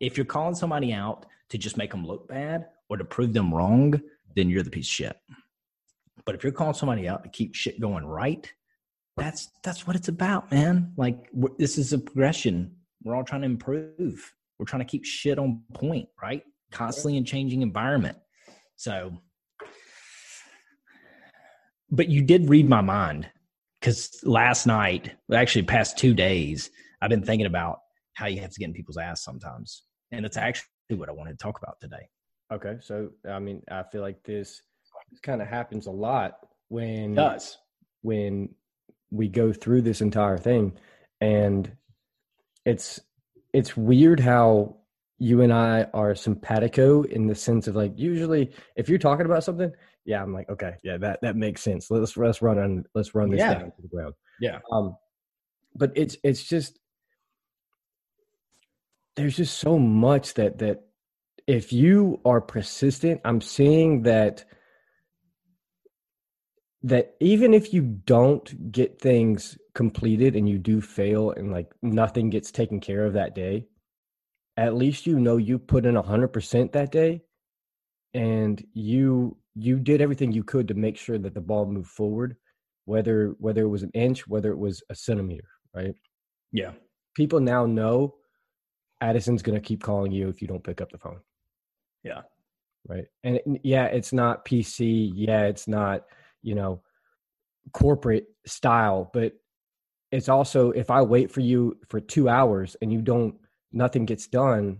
If 0.00 0.16
you're 0.16 0.26
calling 0.26 0.54
somebody 0.54 0.92
out 0.92 1.26
to 1.50 1.58
just 1.58 1.76
make 1.76 1.90
them 1.90 2.06
look 2.06 2.28
bad 2.28 2.66
or 2.88 2.96
to 2.96 3.04
prove 3.04 3.32
them 3.32 3.54
wrong, 3.54 4.00
then 4.34 4.50
you're 4.50 4.62
the 4.62 4.70
piece 4.70 4.86
of 4.86 4.92
shit. 4.92 5.16
But 6.24 6.34
if 6.34 6.42
you're 6.42 6.52
calling 6.52 6.74
somebody 6.74 7.08
out 7.08 7.22
to 7.24 7.28
keep 7.28 7.54
shit 7.54 7.80
going 7.80 8.04
right, 8.04 8.52
that's 9.16 9.50
that's 9.62 9.86
what 9.86 9.94
it's 9.94 10.08
about, 10.08 10.50
man. 10.50 10.92
Like 10.96 11.28
we're- 11.32 11.54
this 11.58 11.78
is 11.78 11.92
a 11.92 11.98
progression. 11.98 12.76
We're 13.04 13.14
all 13.14 13.24
trying 13.24 13.42
to 13.42 13.46
improve. 13.46 14.32
We're 14.58 14.66
trying 14.66 14.80
to 14.80 14.86
keep 14.90 15.04
shit 15.04 15.38
on 15.38 15.62
point, 15.74 16.08
right? 16.20 16.42
Constantly 16.70 17.16
in 17.16 17.24
changing 17.24 17.62
environment. 17.62 18.16
So, 18.76 19.12
but 21.92 22.08
you 22.08 22.22
did 22.22 22.48
read 22.48 22.68
my 22.68 22.80
mind 22.80 23.28
because 23.80 24.18
last 24.24 24.66
night, 24.66 25.12
actually, 25.32 25.62
past 25.62 25.96
two 25.96 26.14
days, 26.14 26.70
I've 27.00 27.10
been 27.10 27.22
thinking 27.22 27.46
about 27.46 27.78
how 28.14 28.26
you 28.26 28.40
have 28.40 28.50
to 28.50 28.58
get 28.58 28.66
in 28.66 28.74
people's 28.74 28.98
ass 28.98 29.22
sometimes, 29.22 29.84
and 30.10 30.26
it's 30.26 30.36
actually 30.36 30.66
what 30.96 31.08
I 31.08 31.12
wanted 31.12 31.38
to 31.38 31.42
talk 31.42 31.60
about 31.62 31.80
today. 31.80 32.08
Okay. 32.52 32.78
So, 32.80 33.10
I 33.28 33.38
mean, 33.38 33.62
I 33.70 33.84
feel 33.84 34.00
like 34.02 34.22
this, 34.24 34.60
kind 35.22 35.42
of 35.42 35.48
happens 35.48 35.86
a 35.86 35.90
lot 35.90 36.38
when 36.68 37.12
It 37.12 37.16
does 37.16 37.58
when 38.02 38.48
we 39.10 39.28
go 39.28 39.52
through 39.52 39.82
this 39.82 40.00
entire 40.00 40.38
thing 40.38 40.72
and 41.20 41.70
it's 42.64 43.00
it's 43.52 43.76
weird 43.76 44.20
how 44.20 44.76
you 45.18 45.42
and 45.42 45.52
I 45.52 45.84
are 45.94 46.14
simpatico 46.14 47.02
in 47.02 47.26
the 47.26 47.34
sense 47.34 47.68
of 47.68 47.76
like 47.76 47.92
usually 47.96 48.52
if 48.76 48.88
you're 48.88 48.98
talking 48.98 49.26
about 49.26 49.44
something 49.44 49.72
yeah 50.04 50.22
I'm 50.22 50.32
like 50.32 50.48
okay 50.50 50.74
yeah 50.82 50.96
that 50.98 51.20
that 51.22 51.36
makes 51.36 51.62
sense 51.62 51.90
let's 51.90 52.16
let's 52.16 52.42
run 52.42 52.58
on 52.58 52.84
let's 52.94 53.14
run 53.14 53.30
this 53.30 53.40
Yeah. 53.40 53.54
down 53.54 53.72
to 53.72 53.82
the 53.82 53.88
ground 53.88 54.14
Yeah. 54.40 54.58
um 54.72 54.96
but 55.74 55.92
it's 55.94 56.16
it's 56.24 56.42
just 56.42 56.78
there's 59.16 59.36
just 59.36 59.58
so 59.58 59.78
much 59.78 60.34
that 60.34 60.58
that 60.58 60.82
if 61.46 61.72
you 61.72 62.20
are 62.24 62.40
persistent 62.40 63.20
I'm 63.24 63.40
seeing 63.40 64.02
that 64.02 64.44
that 66.84 67.14
even 67.20 67.54
if 67.54 67.72
you 67.72 67.82
don't 67.82 68.72
get 68.72 69.00
things 69.00 69.56
completed 69.74 70.34
and 70.34 70.48
you 70.48 70.58
do 70.58 70.80
fail 70.80 71.30
and 71.30 71.52
like 71.52 71.72
nothing 71.80 72.28
gets 72.28 72.50
taken 72.50 72.80
care 72.80 73.04
of 73.06 73.12
that 73.12 73.34
day 73.34 73.66
at 74.56 74.74
least 74.74 75.06
you 75.06 75.18
know 75.18 75.36
you 75.36 75.58
put 75.58 75.86
in 75.86 75.94
100% 75.94 76.72
that 76.72 76.90
day 76.92 77.22
and 78.14 78.64
you 78.74 79.36
you 79.54 79.78
did 79.78 80.00
everything 80.00 80.32
you 80.32 80.42
could 80.44 80.68
to 80.68 80.74
make 80.74 80.96
sure 80.96 81.18
that 81.18 81.34
the 81.34 81.40
ball 81.40 81.66
moved 81.66 81.90
forward 81.90 82.36
whether 82.84 83.34
whether 83.38 83.62
it 83.62 83.68
was 83.68 83.82
an 83.82 83.90
inch 83.94 84.26
whether 84.26 84.50
it 84.50 84.58
was 84.58 84.82
a 84.90 84.94
centimeter 84.94 85.48
right 85.74 85.94
Yeah. 86.52 86.72
people 87.14 87.40
now 87.40 87.66
know 87.66 88.14
addison's 89.00 89.42
going 89.42 89.60
to 89.60 89.66
keep 89.66 89.82
calling 89.82 90.12
you 90.12 90.28
if 90.28 90.40
you 90.40 90.48
don't 90.48 90.64
pick 90.64 90.80
up 90.80 90.90
the 90.90 90.98
phone 90.98 91.20
Yeah. 92.02 92.22
right 92.88 93.06
and 93.24 93.40
yeah 93.62 93.86
it's 93.86 94.12
not 94.12 94.44
pc 94.44 95.10
yeah 95.14 95.42
it's 95.42 95.68
not 95.68 96.02
you 96.42 96.54
know 96.54 96.82
corporate 97.72 98.26
style 98.46 99.10
but 99.12 99.34
it's 100.10 100.28
also 100.28 100.70
if 100.72 100.90
i 100.90 101.00
wait 101.02 101.30
for 101.30 101.40
you 101.40 101.78
for 101.88 102.00
two 102.00 102.28
hours 102.28 102.76
and 102.82 102.92
you 102.92 103.00
don't 103.00 103.36
nothing 103.72 104.04
gets 104.04 104.26
done 104.26 104.78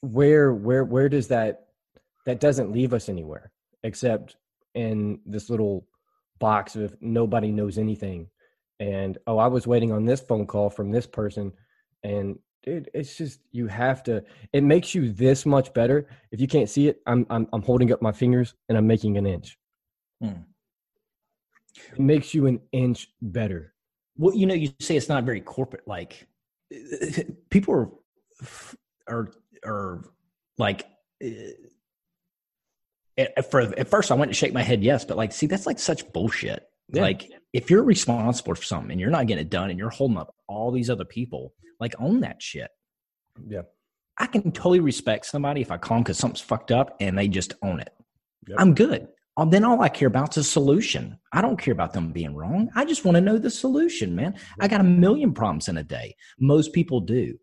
where 0.00 0.52
where 0.52 0.84
where 0.84 1.08
does 1.08 1.28
that 1.28 1.68
that 2.26 2.40
doesn't 2.40 2.72
leave 2.72 2.92
us 2.92 3.08
anywhere 3.08 3.50
except 3.82 4.36
in 4.74 5.20
this 5.26 5.50
little 5.50 5.86
box 6.38 6.76
of 6.76 6.96
nobody 7.00 7.50
knows 7.50 7.78
anything 7.78 8.28
and 8.80 9.18
oh 9.26 9.38
i 9.38 9.46
was 9.46 9.66
waiting 9.66 9.92
on 9.92 10.04
this 10.04 10.20
phone 10.20 10.46
call 10.46 10.70
from 10.70 10.90
this 10.90 11.06
person 11.06 11.52
and 12.02 12.38
dude 12.62 12.90
it's 12.94 13.16
just 13.16 13.40
you 13.52 13.66
have 13.66 14.02
to 14.02 14.22
it 14.52 14.62
makes 14.62 14.94
you 14.94 15.12
this 15.12 15.44
much 15.46 15.72
better 15.74 16.08
if 16.30 16.40
you 16.40 16.48
can't 16.48 16.70
see 16.70 16.88
it 16.88 17.00
i'm 17.06 17.26
i'm, 17.30 17.46
I'm 17.52 17.62
holding 17.62 17.92
up 17.92 18.02
my 18.02 18.12
fingers 18.12 18.54
and 18.68 18.78
i'm 18.78 18.86
making 18.86 19.16
an 19.18 19.26
inch 19.26 19.58
Hmm. 20.22 20.42
it 21.92 21.98
makes 21.98 22.32
you 22.34 22.46
an 22.46 22.60
inch 22.72 23.08
better 23.20 23.74
Well, 24.16 24.34
you 24.34 24.46
know, 24.46 24.54
you 24.54 24.70
say 24.80 24.96
it's 24.96 25.08
not 25.08 25.24
very 25.24 25.40
corporate. 25.40 25.86
Like 25.86 26.28
people 27.50 27.74
are 27.74 27.90
are 29.08 29.32
are 29.64 30.04
like. 30.58 30.86
At, 33.36 33.50
for, 33.50 33.60
at 33.60 33.88
first, 33.88 34.10
I 34.10 34.14
went 34.14 34.30
to 34.30 34.34
shake 34.34 34.52
my 34.52 34.62
head, 34.62 34.82
yes, 34.82 35.04
but 35.04 35.16
like, 35.16 35.32
see, 35.32 35.46
that's 35.46 35.66
like 35.66 35.78
such 35.78 36.10
bullshit. 36.12 36.64
Yeah. 36.92 37.02
Like, 37.02 37.30
if 37.52 37.70
you're 37.70 37.82
responsible 37.82 38.54
for 38.54 38.62
something 38.62 38.90
and 38.90 39.00
you're 39.00 39.10
not 39.10 39.26
getting 39.26 39.46
it 39.46 39.50
done, 39.50 39.70
and 39.70 39.78
you're 39.78 39.90
holding 39.90 40.18
up 40.18 40.34
all 40.48 40.70
these 40.70 40.90
other 40.90 41.04
people, 41.04 41.54
like, 41.80 41.94
own 41.98 42.20
that 42.20 42.42
shit. 42.42 42.70
yeah 43.48 43.62
I 44.18 44.26
can 44.26 44.52
totally 44.52 44.80
respect 44.80 45.26
somebody 45.26 45.62
if 45.62 45.70
I 45.70 45.78
call 45.78 45.96
them 45.96 46.04
because 46.04 46.18
something's 46.18 46.40
fucked 46.40 46.70
up 46.70 46.96
and 47.00 47.16
they 47.16 47.28
just 47.28 47.54
own 47.62 47.80
it. 47.80 47.92
Yep. 48.46 48.56
I'm 48.60 48.74
good. 48.74 49.08
Um, 49.36 49.50
then 49.50 49.64
all 49.64 49.80
I 49.80 49.88
care 49.88 50.08
about 50.08 50.36
is 50.36 50.46
a 50.46 50.48
solution. 50.48 51.18
I 51.32 51.40
don't 51.40 51.58
care 51.58 51.72
about 51.72 51.94
them 51.94 52.12
being 52.12 52.34
wrong. 52.34 52.68
I 52.74 52.84
just 52.84 53.04
want 53.04 53.16
to 53.16 53.20
know 53.22 53.38
the 53.38 53.50
solution, 53.50 54.14
man. 54.14 54.34
I 54.60 54.68
got 54.68 54.82
a 54.82 54.84
million 54.84 55.32
problems 55.32 55.68
in 55.68 55.78
a 55.78 55.82
day. 55.82 56.16
Most 56.38 56.72
people 56.74 57.00
do. 57.00 57.38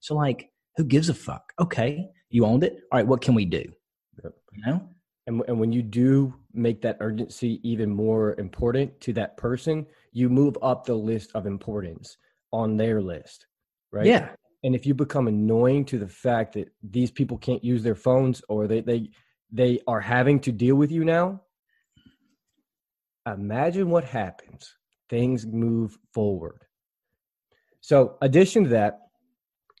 So, 0.00 0.14
like, 0.14 0.50
who 0.76 0.84
gives 0.84 1.10
a 1.10 1.14
fuck? 1.14 1.52
Okay, 1.60 2.08
you 2.30 2.46
owned 2.46 2.64
it. 2.64 2.80
All 2.90 2.98
right, 2.98 3.06
what 3.06 3.20
can 3.20 3.34
we 3.34 3.44
do? 3.44 3.64
Yep. 4.22 4.32
You 4.52 4.62
know? 4.66 4.88
And, 5.26 5.42
and 5.48 5.58
when 5.58 5.72
you 5.72 5.82
do 5.82 6.34
make 6.52 6.82
that 6.82 6.98
urgency 7.00 7.60
even 7.62 7.90
more 7.90 8.38
important 8.38 9.00
to 9.02 9.12
that 9.14 9.36
person, 9.36 9.86
you 10.12 10.28
move 10.28 10.56
up 10.62 10.84
the 10.84 10.94
list 10.94 11.30
of 11.34 11.46
importance 11.46 12.18
on 12.52 12.76
their 12.76 13.00
list, 13.00 13.46
right? 13.90 14.06
Yeah. 14.06 14.30
And 14.62 14.74
if 14.74 14.86
you 14.86 14.94
become 14.94 15.28
annoying 15.28 15.84
to 15.86 15.98
the 15.98 16.08
fact 16.08 16.54
that 16.54 16.72
these 16.82 17.10
people 17.10 17.38
can't 17.38 17.64
use 17.64 17.82
their 17.82 17.94
phones 17.94 18.42
or 18.48 18.66
they 18.66 18.80
they 18.80 19.10
they 19.52 19.80
are 19.86 20.00
having 20.00 20.40
to 20.40 20.52
deal 20.52 20.74
with 20.74 20.90
you 20.90 21.04
now, 21.04 21.42
imagine 23.26 23.90
what 23.90 24.04
happens. 24.04 24.74
Things 25.10 25.46
move 25.46 25.98
forward. 26.12 26.64
So, 27.80 28.16
addition 28.22 28.64
to 28.64 28.70
that, 28.70 29.00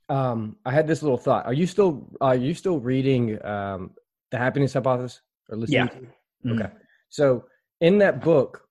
um, 0.08 0.56
I 0.66 0.72
had 0.72 0.86
this 0.86 1.02
little 1.02 1.16
thought. 1.16 1.46
Are 1.46 1.54
you 1.54 1.66
still 1.66 2.10
are 2.20 2.36
you 2.36 2.54
still 2.54 2.78
reading 2.78 3.44
um, 3.44 3.92
the 4.30 4.38
Happiness 4.38 4.74
Hypothesis 4.74 5.20
or 5.48 5.56
listening? 5.56 5.78
Yeah. 5.78 5.86
to? 5.86 6.54
Mhm. 6.54 6.60
Okay. 6.64 6.72
So 7.08 7.44
in 7.80 7.98
that 7.98 8.22
book, 8.22 8.62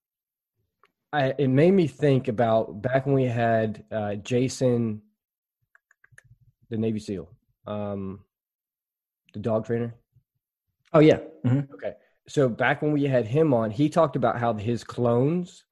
I, 1.12 1.34
it 1.38 1.48
made 1.48 1.72
me 1.72 1.88
think 1.88 2.28
about 2.28 2.82
back 2.82 3.06
when 3.06 3.16
we 3.16 3.26
had 3.26 3.86
uh, 3.92 4.16
Jason, 4.16 5.02
the 6.70 6.78
Navy 6.78 7.00
SEAL, 7.00 7.30
um, 7.68 8.24
the 9.34 9.40
dog 9.40 9.66
trainer. 9.66 9.94
Oh, 10.94 11.00
yeah. 11.00 11.20
Mhm. 11.46 11.72
Okay. 11.74 11.94
So 12.28 12.50
back 12.50 12.82
when 12.82 12.92
we 12.94 13.04
had 13.04 13.28
him 13.28 13.54
on, 13.54 13.70
he 13.70 13.90
talked 13.90 14.16
about 14.16 14.40
how 14.40 14.54
his 14.54 14.84
clones 14.84 15.66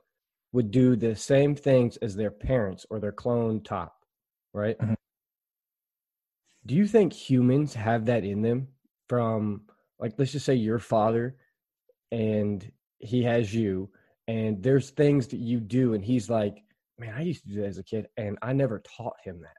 would 0.51 0.70
do 0.70 0.96
the 0.96 1.15
same 1.15 1.55
things 1.55 1.98
as 1.98 2.15
their 2.15 2.31
parents 2.31 2.86
or 2.89 3.00
their 3.00 3.12
clone 3.13 3.62
top, 3.62 3.96
right? 4.53 4.77
Mhm. 4.77 4.96
Do 6.65 6.75
you 6.75 6.86
think 6.88 7.13
humans 7.13 7.74
have 7.74 8.05
that 8.05 8.24
in 8.24 8.41
them 8.41 8.67
from 9.08 9.63
like 10.01 10.13
let's 10.17 10.31
just 10.31 10.46
say 10.46 10.55
your 10.55 10.79
father 10.79 11.38
and 12.12 12.70
he 12.98 13.24
has 13.24 13.53
you 13.53 13.89
and 14.27 14.62
there's 14.62 14.89
things 14.89 15.27
that 15.27 15.38
you 15.39 15.60
do 15.60 15.93
and 15.93 16.03
he's 16.03 16.29
like, 16.29 16.63
"Man, 17.00 17.13
I 17.13 17.22
used 17.22 17.43
to 17.43 17.50
do 17.50 17.62
that 17.62 17.67
as 17.67 17.77
a 17.77 17.84
kid 17.84 18.08
and 18.17 18.38
I 18.41 18.53
never 18.53 18.79
taught 18.79 19.15
him 19.24 19.41
that." 19.41 19.58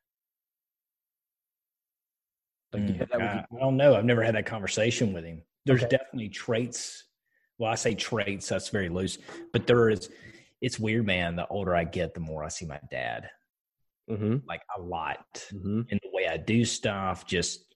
Like 2.72 2.82
Mm, 2.86 2.98
that 3.10 3.20
I? 3.20 3.44
I 3.54 3.60
don't 3.60 3.76
know. 3.76 3.94
I've 3.94 4.04
never 4.04 4.22
had 4.22 4.34
that 4.34 4.46
conversation 4.46 5.12
with 5.12 5.24
him. 5.24 5.42
There's 5.66 5.82
Okay. 5.82 5.90
definitely 5.96 6.28
traits. 6.30 7.04
Well, 7.58 7.70
I 7.70 7.74
say 7.74 7.94
traits. 7.94 8.48
That's 8.48 8.68
very 8.70 8.88
loose, 8.88 9.18
but 9.52 9.66
there 9.66 9.90
is. 9.90 10.10
It's 10.60 10.78
weird, 10.78 11.04
man. 11.06 11.36
The 11.36 11.46
older 11.48 11.74
I 11.74 11.84
get, 11.84 12.14
the 12.14 12.20
more 12.20 12.44
I 12.44 12.48
see 12.48 12.66
my 12.66 12.80
dad. 12.90 13.28
Mhm. 14.08 14.42
Like 14.46 14.62
a 14.76 14.80
lot 14.80 15.44
Mhm. 15.52 15.88
in 15.90 15.98
the 16.02 16.10
way 16.12 16.28
I 16.28 16.36
do 16.36 16.64
stuff. 16.64 17.26
Just 17.26 17.71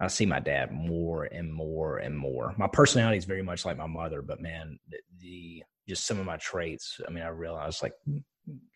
I 0.00 0.08
see 0.08 0.24
my 0.26 0.40
dad 0.40 0.72
more 0.72 1.24
and 1.24 1.52
more 1.52 1.98
and 1.98 2.16
more. 2.16 2.54
My 2.56 2.68
personality 2.68 3.18
is 3.18 3.26
very 3.26 3.42
much 3.42 3.64
like 3.66 3.76
my 3.76 3.86
mother, 3.86 4.22
but 4.22 4.40
man, 4.40 4.78
the, 4.88 4.98
the 5.18 5.62
just 5.88 6.06
some 6.06 6.18
of 6.18 6.26
my 6.26 6.38
traits. 6.38 7.00
I 7.06 7.10
mean, 7.10 7.22
I 7.22 7.28
realized 7.28 7.82
like 7.82 7.92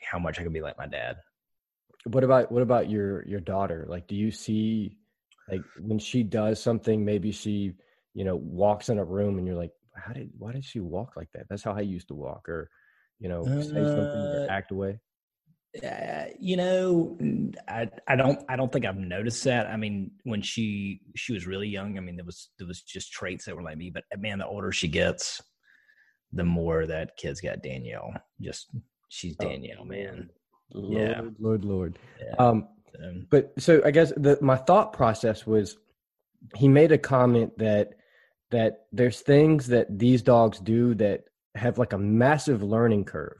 how 0.02 0.18
much 0.18 0.38
I 0.38 0.42
can 0.42 0.52
be 0.52 0.60
like 0.60 0.76
my 0.76 0.86
dad. 0.86 1.16
What 2.04 2.24
about 2.24 2.52
what 2.52 2.62
about 2.62 2.90
your 2.90 3.26
your 3.26 3.40
daughter? 3.40 3.86
Like, 3.88 4.06
do 4.06 4.14
you 4.14 4.30
see 4.30 4.98
like 5.50 5.62
when 5.80 5.98
she 5.98 6.22
does 6.22 6.62
something? 6.62 7.04
Maybe 7.04 7.32
she, 7.32 7.72
you 8.12 8.24
know, 8.24 8.36
walks 8.36 8.90
in 8.90 8.98
a 8.98 9.04
room, 9.04 9.38
and 9.38 9.46
you're 9.46 9.56
like, 9.56 9.72
"How 9.96 10.12
did? 10.12 10.30
Why 10.36 10.52
did 10.52 10.64
she 10.64 10.80
walk 10.80 11.16
like 11.16 11.30
that? 11.32 11.46
That's 11.48 11.62
how 11.62 11.72
I 11.72 11.80
used 11.80 12.08
to 12.08 12.14
walk." 12.14 12.48
Or, 12.48 12.68
you 13.18 13.30
know, 13.30 13.44
say 13.44 13.86
something 13.86 14.28
or 14.34 14.44
Uh, 14.44 14.52
act 14.52 14.70
away. 14.70 15.00
Uh, 15.82 16.26
you 16.38 16.56
know, 16.56 17.18
I 17.66 17.88
I 18.06 18.14
don't 18.16 18.38
I 18.48 18.56
don't 18.56 18.72
think 18.72 18.84
I've 18.86 18.96
noticed 18.96 19.42
that. 19.44 19.66
I 19.66 19.76
mean, 19.76 20.12
when 20.24 20.40
she 20.42 21.00
she 21.16 21.32
was 21.32 21.46
really 21.46 21.68
young, 21.68 21.98
I 21.98 22.00
mean, 22.00 22.16
there 22.16 22.24
was 22.24 22.50
there 22.58 22.68
was 22.68 22.82
just 22.82 23.12
traits 23.12 23.44
that 23.46 23.56
were 23.56 23.62
like 23.62 23.76
me. 23.76 23.90
But 23.90 24.04
uh, 24.14 24.18
man, 24.18 24.38
the 24.38 24.46
older 24.46 24.70
she 24.72 24.88
gets, 24.88 25.40
the 26.32 26.44
more 26.44 26.86
that 26.86 27.16
kid's 27.16 27.40
got 27.40 27.62
Danielle. 27.62 28.12
Just 28.40 28.68
she's 29.08 29.34
Oh, 29.40 29.48
Danielle, 29.48 29.84
man. 29.84 30.30
Lord, 30.72 30.92
Yeah. 30.92 31.20
Lord, 31.40 31.64
Lord. 31.64 31.98
Yeah. 32.20 32.34
Um, 32.38 32.68
Um, 33.02 33.26
but 33.30 33.52
so 33.58 33.82
I 33.84 33.90
guess 33.90 34.12
the 34.16 34.38
my 34.40 34.56
thought 34.56 34.92
process 34.92 35.44
was, 35.46 35.76
he 36.54 36.68
made 36.68 36.92
a 36.92 36.98
comment 36.98 37.56
that 37.58 37.94
that 38.52 38.86
there's 38.92 39.20
things 39.20 39.66
that 39.68 39.98
these 39.98 40.22
dogs 40.22 40.60
do 40.60 40.94
that 40.94 41.24
have 41.56 41.78
like 41.78 41.92
a 41.92 41.98
massive 41.98 42.62
learning 42.62 43.04
curve 43.04 43.38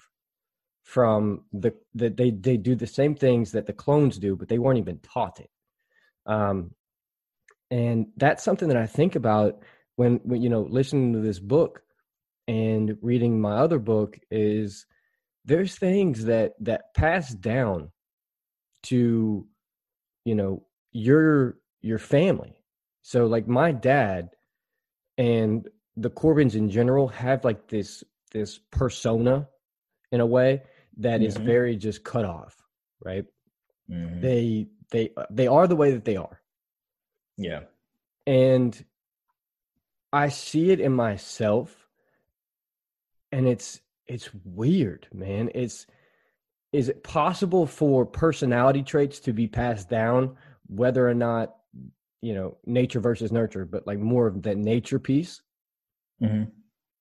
from 0.84 1.42
the 1.52 1.74
that 1.94 2.16
they 2.16 2.30
they 2.30 2.56
do 2.56 2.74
the 2.74 2.86
same 2.86 3.14
things 3.14 3.52
that 3.52 3.66
the 3.66 3.72
clones 3.72 4.18
do 4.18 4.36
but 4.36 4.48
they 4.48 4.58
weren't 4.58 4.78
even 4.78 4.98
taught 4.98 5.40
it. 5.40 5.50
Um 6.26 6.72
and 7.70 8.06
that's 8.16 8.44
something 8.44 8.68
that 8.68 8.76
i 8.76 8.86
think 8.86 9.16
about 9.16 9.62
when, 9.96 10.20
when 10.24 10.42
you 10.42 10.50
know 10.50 10.62
listening 10.62 11.14
to 11.14 11.20
this 11.20 11.38
book 11.38 11.82
and 12.46 12.96
reading 13.00 13.40
my 13.40 13.56
other 13.56 13.78
book 13.78 14.18
is 14.30 14.86
there's 15.44 15.76
things 15.76 16.24
that 16.24 16.52
that 16.60 16.94
pass 16.94 17.32
down 17.34 17.90
to 18.84 19.46
you 20.24 20.34
know 20.34 20.62
your 20.92 21.58
your 21.82 21.98
family. 21.98 22.54
So 23.02 23.26
like 23.26 23.46
my 23.46 23.72
dad 23.72 24.30
and 25.18 25.68
the 25.96 26.10
corbins 26.10 26.54
in 26.54 26.70
general 26.70 27.08
have 27.08 27.44
like 27.44 27.68
this 27.68 28.02
this 28.32 28.58
persona 28.70 29.48
in 30.10 30.20
a 30.20 30.26
way 30.26 30.62
that 30.98 31.22
is 31.22 31.36
Mhm. 31.36 31.44
very 31.44 31.76
just 31.76 32.04
cut 32.04 32.24
off 32.24 32.62
right 33.04 33.24
mhm. 33.90 34.20
they 34.20 34.68
they 34.90 35.10
they 35.30 35.46
are 35.46 35.66
the 35.66 35.76
way 35.76 35.92
that 35.92 36.04
they 36.04 36.16
are 36.16 36.40
yeah. 37.36 37.60
and 38.26 38.84
i 40.12 40.28
see 40.28 40.70
it 40.70 40.80
in 40.80 40.92
myself 40.92 41.88
and 43.32 43.48
it's 43.48 43.80
it's 44.06 44.30
weird 44.44 45.08
man 45.12 45.50
it's 45.54 45.86
is 46.72 46.88
it 46.88 47.02
possible 47.04 47.66
for 47.66 48.04
personality 48.04 48.82
traits 48.82 49.20
to 49.20 49.32
be 49.32 49.46
passed 49.46 49.88
down 49.88 50.36
whether 50.66 51.08
or 51.08 51.14
not 51.14 51.56
you 52.20 52.34
know 52.34 52.56
nature 52.66 53.00
versus 53.00 53.32
nurture 53.32 53.64
but 53.64 53.86
like 53.86 53.98
more 53.98 54.26
of 54.26 54.42
that 54.42 54.56
nature 54.56 54.98
piece 54.98 55.42
Mhm. 56.22 56.50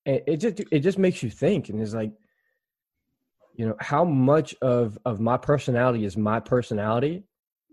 and 0.06 0.22
it 0.26 0.38
just 0.38 0.60
it 0.70 0.80
just 0.80 0.98
makes 0.98 1.22
you 1.22 1.30
think 1.30 1.68
and 1.68 1.80
it's 1.80 1.94
like 1.94 2.12
you 3.54 3.66
know 3.66 3.76
how 3.80 4.04
much 4.04 4.54
of 4.60 4.98
of 5.04 5.20
my 5.20 5.36
personality 5.36 6.04
is 6.04 6.16
my 6.16 6.40
personality 6.40 7.24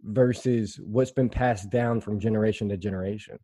versus 0.03 0.79
what's 0.83 1.11
been 1.11 1.29
passed 1.29 1.69
down 1.69 2.01
from 2.01 2.19
generation 2.19 2.69
to 2.69 2.77
generation 2.77 3.37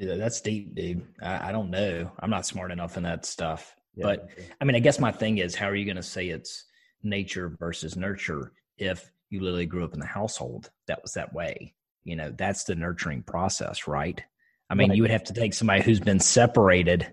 Yeah, 0.00 0.14
that's 0.16 0.40
deep, 0.40 0.74
dude. 0.74 1.06
I, 1.20 1.50
I 1.50 1.52
don't 1.52 1.68
know. 1.70 2.10
I'm 2.18 2.30
not 2.30 2.46
smart 2.46 2.72
enough 2.72 2.96
in 2.96 3.02
that 3.02 3.26
stuff. 3.26 3.76
Yeah. 3.94 4.06
But 4.06 4.30
I 4.58 4.64
mean, 4.64 4.74
I 4.74 4.78
guess 4.78 4.98
my 4.98 5.12
thing 5.12 5.38
is, 5.38 5.54
how 5.54 5.66
are 5.68 5.74
you 5.74 5.84
going 5.84 5.96
to 5.96 6.02
say 6.02 6.28
it's 6.28 6.64
nature 7.02 7.54
versus 7.60 7.96
nurture 7.96 8.52
if 8.78 9.12
you 9.28 9.40
literally 9.40 9.66
grew 9.66 9.84
up 9.84 9.92
in 9.92 10.00
the 10.00 10.06
household 10.06 10.70
that 10.86 11.02
was 11.02 11.12
that 11.12 11.34
way? 11.34 11.74
You 12.04 12.16
know, 12.16 12.32
that's 12.34 12.64
the 12.64 12.74
nurturing 12.74 13.22
process, 13.24 13.86
right? 13.86 14.22
I 14.70 14.74
mean, 14.74 14.88
Right. 14.88 14.96
you 14.96 15.02
would 15.02 15.10
have 15.10 15.24
to 15.24 15.34
take 15.34 15.52
somebody 15.52 15.82
who's 15.82 16.00
been 16.00 16.20
separated 16.20 17.12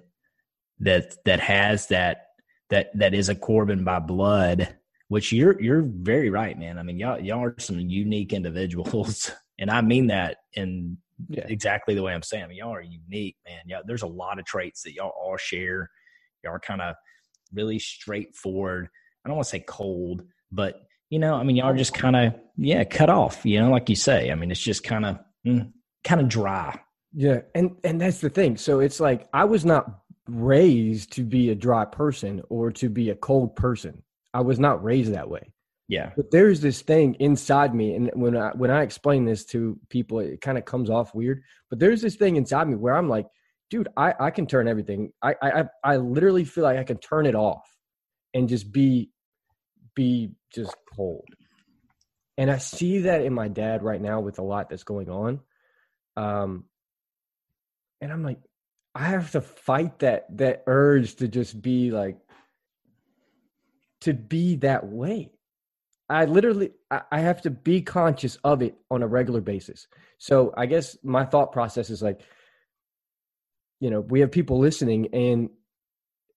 that 0.79 1.15
that 1.25 1.39
has 1.39 1.87
that 1.87 2.27
that 2.69 2.91
that 2.95 3.13
is 3.13 3.29
a 3.29 3.35
Corbin 3.35 3.83
by 3.83 3.99
blood, 3.99 4.75
which 5.07 5.31
you're 5.31 5.61
you're 5.61 5.83
very 5.83 6.29
right, 6.29 6.57
man. 6.57 6.77
I 6.77 6.83
mean, 6.83 6.97
y'all 6.97 7.19
y'all 7.19 7.43
are 7.43 7.55
some 7.59 7.79
unique 7.79 8.33
individuals, 8.33 9.31
and 9.59 9.69
I 9.69 9.81
mean 9.81 10.07
that 10.07 10.37
in 10.53 10.97
yeah 11.29 11.45
exactly 11.47 11.95
the 11.95 12.03
way 12.03 12.13
I'm 12.13 12.23
saying. 12.23 12.43
I 12.43 12.47
mean, 12.47 12.57
y'all 12.57 12.73
are 12.73 12.81
unique, 12.81 13.37
man. 13.47 13.61
Y'all, 13.65 13.81
there's 13.85 14.03
a 14.03 14.07
lot 14.07 14.39
of 14.39 14.45
traits 14.45 14.83
that 14.83 14.93
y'all 14.93 15.13
all 15.19 15.37
share. 15.37 15.89
Y'all 16.43 16.53
are 16.53 16.59
kind 16.59 16.81
of 16.81 16.95
really 17.53 17.79
straightforward. 17.79 18.89
I 19.25 19.29
don't 19.29 19.37
want 19.37 19.45
to 19.45 19.49
say 19.49 19.63
cold, 19.67 20.23
but 20.51 20.81
you 21.09 21.19
know, 21.19 21.35
I 21.35 21.43
mean, 21.43 21.55
y'all 21.55 21.67
are 21.67 21.77
just 21.77 21.93
kind 21.93 22.15
of 22.15 22.33
yeah, 22.57 22.83
cut 22.83 23.09
off. 23.09 23.45
You 23.45 23.59
know, 23.61 23.71
like 23.71 23.89
you 23.89 23.95
say. 23.95 24.31
I 24.31 24.35
mean, 24.35 24.51
it's 24.51 24.59
just 24.59 24.83
kind 24.83 25.05
of 25.05 25.19
mm, 25.45 25.71
kind 26.03 26.21
of 26.21 26.29
dry. 26.29 26.79
yeah 27.13 27.41
and 27.55 27.75
and 27.83 27.99
that's 27.99 28.19
the 28.19 28.29
thing 28.29 28.57
so 28.57 28.79
it's 28.79 28.99
like 28.99 29.27
i 29.33 29.43
was 29.43 29.65
not 29.65 30.01
raised 30.27 31.13
to 31.13 31.23
be 31.23 31.49
a 31.49 31.55
dry 31.55 31.85
person 31.85 32.41
or 32.49 32.71
to 32.73 32.89
be 32.89 33.09
a 33.09 33.15
cold 33.15 33.55
person. 33.55 34.03
I 34.33 34.41
was 34.41 34.59
not 34.59 34.83
raised 34.83 35.13
that 35.13 35.29
way. 35.29 35.51
Yeah, 35.87 36.11
but 36.15 36.31
there's 36.31 36.59
this 36.59 36.81
thing 36.81 37.15
inside 37.19 37.73
me 37.73 37.95
and 37.95 38.11
when 38.13 38.35
i 38.35 38.49
when 38.49 38.69
i 38.69 38.81
explain 38.81 39.23
this 39.23 39.45
to 39.45 39.79
people 39.87 40.19
it 40.19 40.41
kind 40.41 40.57
of 40.57 40.65
comes 40.65 40.89
off 40.89 41.15
weird 41.15 41.43
but 41.69 41.79
there's 41.79 42.01
this 42.01 42.17
thing 42.17 42.35
inside 42.35 42.67
me 42.67 42.75
where 42.75 42.93
i'm 42.93 43.07
like 43.07 43.27
dude 43.69 43.87
i 43.95 44.13
i 44.19 44.29
can 44.29 44.47
turn 44.47 44.67
everything. 44.67 45.11
I 45.21 45.35
i 45.41 45.63
i 45.83 45.95
literally 45.97 46.43
feel 46.43 46.65
like 46.65 46.77
i 46.77 46.83
can 46.83 46.97
turn 46.97 47.25
it 47.25 47.35
off 47.35 47.65
and 48.33 48.49
just 48.49 48.71
be 48.71 49.11
be 49.95 50.31
just 50.53 50.75
cold. 50.95 51.27
And 52.37 52.51
i 52.51 52.57
see 52.57 52.99
that 52.99 53.21
in 53.21 53.33
my 53.33 53.47
dad 53.47 53.81
right 53.81 54.01
now 54.01 54.19
with 54.19 54.39
a 54.39 54.43
lot 54.43 54.69
that's 54.69 54.83
going 54.83 55.09
on 55.09 55.39
um 56.15 56.65
and 58.01 58.11
i'm 58.11 58.23
like 58.23 58.39
i 58.97 59.03
have 59.05 59.31
to 59.31 59.41
fight 59.41 59.99
that 59.99 60.25
that 60.37 60.63
urge 60.67 61.15
to 61.15 61.27
just 61.27 61.61
be 61.61 61.91
like 61.91 62.17
to 64.01 64.13
be 64.13 64.55
that 64.57 64.87
way. 64.87 65.31
I 66.09 66.25
literally 66.25 66.71
I 66.89 67.01
I 67.11 67.19
have 67.19 67.41
to 67.43 67.49
be 67.49 67.81
conscious 67.81 68.37
of 68.43 68.61
it 68.61 68.75
on 68.89 69.03
a 69.03 69.07
regular 69.07 69.41
basis. 69.41 69.87
So 70.17 70.53
I 70.55 70.65
guess 70.65 70.97
my 71.03 71.25
thought 71.25 71.51
process 71.51 71.89
is 71.89 72.01
like, 72.01 72.21
you 73.79 73.89
know, 73.89 74.01
we 74.01 74.21
have 74.21 74.31
people 74.31 74.59
listening 74.59 75.13
and 75.13 75.49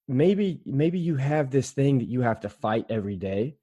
maybe 0.09 0.61
maybe 0.65 0.99
you 0.99 1.17
have 1.17 1.51
this 1.51 1.71
thing 1.71 1.99
that 1.99 2.09
you 2.09 2.23
have 2.23 2.41
to 2.41 2.49
fight 2.49 2.87
every 2.91 3.17
day 3.17 3.57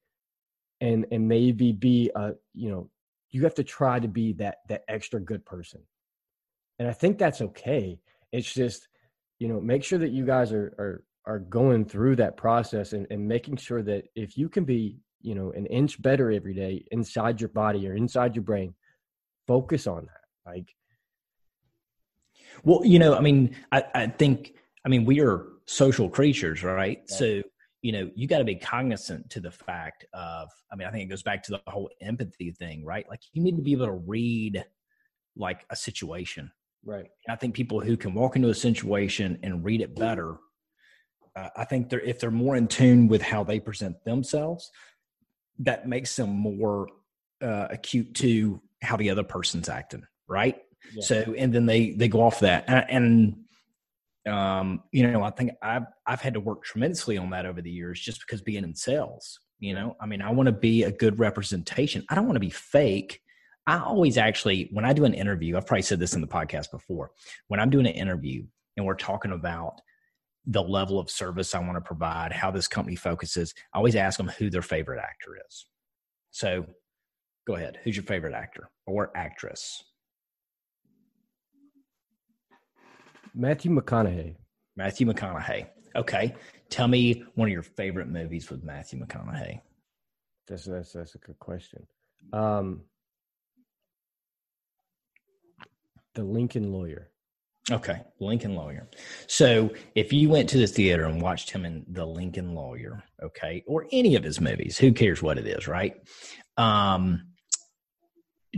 and 0.79 1.05
and 1.11 1.27
maybe 1.27 1.73
be 1.73 2.11
a 2.15 2.33
you 2.53 2.69
know 2.69 2.89
you 3.31 3.43
have 3.43 3.55
to 3.55 3.63
try 3.63 3.99
to 3.99 4.07
be 4.07 4.33
that 4.33 4.59
that 4.69 4.83
extra 4.87 5.19
good 5.19 5.45
person. 5.45 5.81
And 6.79 6.87
i 6.87 6.93
think 6.93 7.17
that's 7.17 7.41
okay 7.41 7.99
it's 8.31 8.53
just 8.53 8.87
you 9.39 9.47
know 9.47 9.59
make 9.59 9.83
sure 9.83 9.99
that 9.99 10.11
you 10.11 10.25
guys 10.25 10.51
are 10.51 10.73
are 10.79 11.03
are 11.25 11.39
going 11.39 11.83
through 11.85 12.15
that 12.15 12.37
process 12.37 12.93
and, 12.93 13.05
and 13.09 13.27
making 13.27 13.57
sure 13.57 13.83
that 13.83 14.05
if 14.15 14.37
you 14.37 14.49
can 14.49 14.63
be 14.63 14.97
you 15.21 15.35
know 15.35 15.51
an 15.51 15.65
inch 15.67 16.01
better 16.01 16.31
every 16.31 16.53
day 16.53 16.85
inside 16.91 17.41
your 17.41 17.49
body 17.49 17.87
or 17.87 17.95
inside 17.95 18.35
your 18.35 18.43
brain 18.43 18.73
focus 19.45 19.87
on 19.87 20.05
that 20.05 20.51
like 20.51 20.73
Well, 22.63 22.81
you 22.85 22.99
know, 22.99 23.15
I 23.15 23.21
mean, 23.21 23.55
I, 23.71 23.83
I 23.93 24.07
think, 24.07 24.53
I 24.85 24.89
mean, 24.89 25.05
we 25.05 25.21
are 25.21 25.45
social 25.65 26.09
creatures, 26.09 26.63
right? 26.63 27.03
Yeah. 27.09 27.15
So, 27.15 27.41
you 27.81 27.91
know, 27.91 28.09
you 28.15 28.27
got 28.27 28.39
to 28.39 28.43
be 28.43 28.55
cognizant 28.55 29.29
to 29.31 29.39
the 29.39 29.51
fact 29.51 30.05
of, 30.13 30.49
I 30.71 30.75
mean, 30.75 30.87
I 30.87 30.91
think 30.91 31.03
it 31.03 31.09
goes 31.09 31.23
back 31.23 31.43
to 31.43 31.51
the 31.51 31.71
whole 31.71 31.89
empathy 32.01 32.51
thing, 32.51 32.83
right? 32.83 33.07
Like 33.09 33.21
you 33.33 33.41
need 33.41 33.55
to 33.55 33.61
be 33.61 33.73
able 33.73 33.85
to 33.85 33.91
read 33.91 34.65
like 35.35 35.65
a 35.69 35.75
situation. 35.75 36.51
Right 36.87 37.07
And 37.27 37.33
I 37.33 37.35
think 37.35 37.53
people 37.53 37.79
who 37.81 37.95
can 37.97 38.13
walk 38.13 38.35
into 38.35 38.49
a 38.49 38.55
situation 38.55 39.37
and 39.43 39.63
read 39.63 39.81
it 39.81 39.93
better 39.95 40.37
Uh, 41.37 41.49
I 41.55 41.65
think 41.65 41.89
they're 41.89 42.01
if 42.01 42.19
they're 42.19 42.31
more 42.31 42.55
in 42.57 42.67
tune 42.67 43.07
with 43.07 43.21
how 43.21 43.43
they 43.43 43.59
present 43.59 43.95
themselves, 44.05 44.71
that 45.59 45.87
makes 45.87 46.15
them 46.15 46.29
more 46.29 46.87
uh, 47.41 47.67
acute 47.69 48.13
to 48.15 48.59
how 48.81 48.97
the 48.97 49.11
other 49.11 49.23
person's 49.23 49.69
acting, 49.69 50.03
right? 50.27 50.57
Yeah. 50.93 51.03
So, 51.03 51.35
and 51.37 51.53
then 51.53 51.65
they 51.67 51.91
they 51.91 52.07
go 52.07 52.21
off 52.21 52.39
that, 52.39 52.65
and, 52.67 52.85
and 54.25 54.33
um, 54.33 54.83
you 54.91 55.03
know, 55.07 55.21
I 55.21 55.29
think 55.29 55.51
I've 55.61 55.85
I've 56.05 56.21
had 56.21 56.33
to 56.33 56.39
work 56.39 56.63
tremendously 56.63 57.17
on 57.17 57.29
that 57.31 57.45
over 57.45 57.61
the 57.61 57.71
years, 57.71 58.01
just 58.01 58.21
because 58.21 58.41
being 58.41 58.63
in 58.63 58.75
sales. 58.75 59.39
You 59.59 59.73
know, 59.75 59.95
I 60.01 60.05
mean, 60.07 60.21
I 60.21 60.31
want 60.31 60.47
to 60.47 60.53
be 60.53 60.83
a 60.83 60.91
good 60.91 61.19
representation. 61.19 62.03
I 62.09 62.15
don't 62.15 62.25
want 62.25 62.35
to 62.41 62.47
be 62.49 62.49
fake. 62.49 63.21
I 63.67 63.79
always 63.79 64.17
actually, 64.17 64.69
when 64.71 64.85
I 64.85 64.93
do 64.93 65.03
an 65.03 65.13
interview, 65.13 65.57
I've 65.57 65.67
probably 65.67 65.81
said 65.81 65.99
this 65.99 66.13
in 66.13 66.21
the 66.21 66.27
podcast 66.27 66.71
before. 66.71 67.11
When 67.49 67.59
I'm 67.59 67.69
doing 67.69 67.85
an 67.85 67.93
interview 67.93 68.45
and 68.77 68.85
we're 68.85 68.95
talking 68.95 69.33
about 69.33 69.81
the 70.45 70.63
level 70.63 70.99
of 70.99 71.11
service 71.11 71.53
I 71.53 71.59
want 71.59 71.75
to 71.75 71.81
provide, 71.81 72.31
how 72.31 72.49
this 72.49 72.69
company 72.69 72.95
focuses, 72.95 73.53
I 73.73 73.77
always 73.77 73.97
ask 73.97 74.17
them 74.17 74.29
who 74.29 74.49
their 74.49 74.61
favorite 74.61 75.01
actor 75.01 75.37
is. 75.47 75.65
So 76.31 76.65
go 77.45 77.55
ahead. 77.55 77.79
Who's 77.83 77.97
your 77.97 78.05
favorite 78.05 78.33
actor 78.33 78.69
or 78.85 79.11
actress? 79.15 79.83
Matthew 83.35 83.71
McConaughey. 83.71 84.35
Matthew 84.77 85.07
McConaughey. 85.07 85.67
Okay. 85.97 86.33
Tell 86.69 86.87
me 86.87 87.23
one 87.35 87.49
of 87.49 87.51
your 87.51 87.63
favorite 87.63 88.07
movies 88.07 88.49
with 88.49 88.63
Matthew 88.63 88.99
McConaughey. 88.99 89.59
That's 90.47 90.63
that's 90.63 90.93
that's 90.93 91.15
a 91.15 91.17
good 91.17 91.37
question. 91.39 91.85
Um, 92.31 92.83
the 96.17 96.23
Lincoln 96.23 96.73
Lawyer. 96.73 97.11
Okay, 97.71 98.01
Lincoln 98.19 98.55
Lawyer. 98.55 98.89
So 99.27 99.71
if 99.93 100.11
you 100.11 100.29
went 100.29 100.49
to 100.49 100.57
the 100.57 100.67
theater 100.67 101.05
and 101.05 101.21
watched 101.21 101.51
him 101.51 101.63
in 101.63 101.85
The 101.89 102.05
Lincoln 102.05 102.55
Lawyer, 102.55 103.03
okay, 103.21 103.63
or 103.67 103.87
any 103.91 104.15
of 104.15 104.23
his 104.23 104.41
movies, 104.41 104.77
who 104.77 104.93
cares 104.93 105.21
what 105.21 105.37
it 105.37 105.45
is, 105.45 105.67
right? 105.67 105.93
Um, 106.57 107.27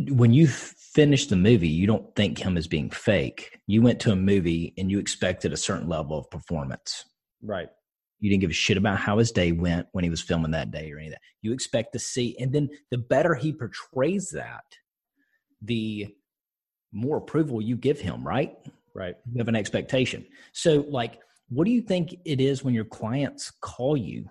when 0.09 0.31
you 0.31 0.47
finish 0.47 1.27
the 1.27 1.35
movie, 1.35 1.67
you 1.67 1.85
don't 1.85 2.15
think 2.15 2.37
him 2.37 2.55
as 2.55 2.67
being 2.67 2.91
fake. 2.91 3.59
You 3.67 3.81
went 3.81 3.99
to 4.01 4.11
a 4.11 4.15
movie 4.15 4.73
and 4.77 4.89
you 4.89 4.99
expected 4.99 5.51
a 5.51 5.57
certain 5.57 5.89
level 5.89 6.17
of 6.17 6.29
performance. 6.29 7.03
Right. 7.41 7.67
You 8.19 8.29
didn't 8.29 8.41
give 8.41 8.51
a 8.51 8.53
shit 8.53 8.77
about 8.77 8.99
how 8.99 9.17
his 9.17 9.31
day 9.31 9.51
went 9.51 9.87
when 9.91 10.03
he 10.03 10.09
was 10.09 10.21
filming 10.21 10.51
that 10.51 10.71
day 10.71 10.91
or 10.91 10.97
any 10.97 11.07
of 11.07 11.13
that. 11.13 11.21
You 11.41 11.51
expect 11.51 11.93
to 11.93 11.99
see, 11.99 12.37
and 12.39 12.53
then 12.53 12.69
the 12.91 12.97
better 12.97 13.33
he 13.33 13.51
portrays 13.51 14.29
that, 14.31 14.63
the 15.61 16.13
more 16.91 17.17
approval 17.17 17.61
you 17.61 17.75
give 17.75 17.99
him, 17.99 18.25
right? 18.25 18.57
Right. 18.93 19.15
You 19.31 19.37
have 19.37 19.47
an 19.47 19.55
expectation. 19.55 20.25
So, 20.51 20.85
like, 20.89 21.19
what 21.49 21.65
do 21.65 21.71
you 21.71 21.81
think 21.81 22.15
it 22.25 22.41
is 22.41 22.63
when 22.63 22.73
your 22.73 22.85
clients 22.85 23.51
call 23.61 23.97
you 23.97 24.29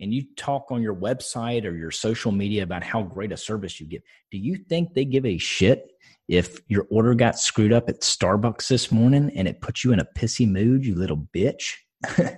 and 0.00 0.12
you 0.12 0.24
talk 0.36 0.70
on 0.70 0.82
your 0.82 0.94
website 0.94 1.64
or 1.64 1.74
your 1.74 1.90
social 1.90 2.32
media 2.32 2.62
about 2.62 2.82
how 2.82 3.02
great 3.02 3.32
a 3.32 3.36
service 3.36 3.80
you 3.80 3.86
give? 3.86 4.02
Do 4.30 4.38
you 4.38 4.56
think 4.56 4.94
they 4.94 5.04
give 5.04 5.26
a 5.26 5.38
shit 5.38 5.90
if 6.28 6.60
your 6.68 6.86
order 6.90 7.14
got 7.14 7.38
screwed 7.38 7.72
up 7.72 7.88
at 7.88 8.00
Starbucks 8.00 8.68
this 8.68 8.92
morning 8.92 9.30
and 9.34 9.48
it 9.48 9.60
puts 9.60 9.84
you 9.84 9.92
in 9.92 10.00
a 10.00 10.08
pissy 10.16 10.48
mood, 10.48 10.84
you 10.84 10.94
little 10.94 11.26
bitch? 11.34 11.74
yeah. 12.18 12.36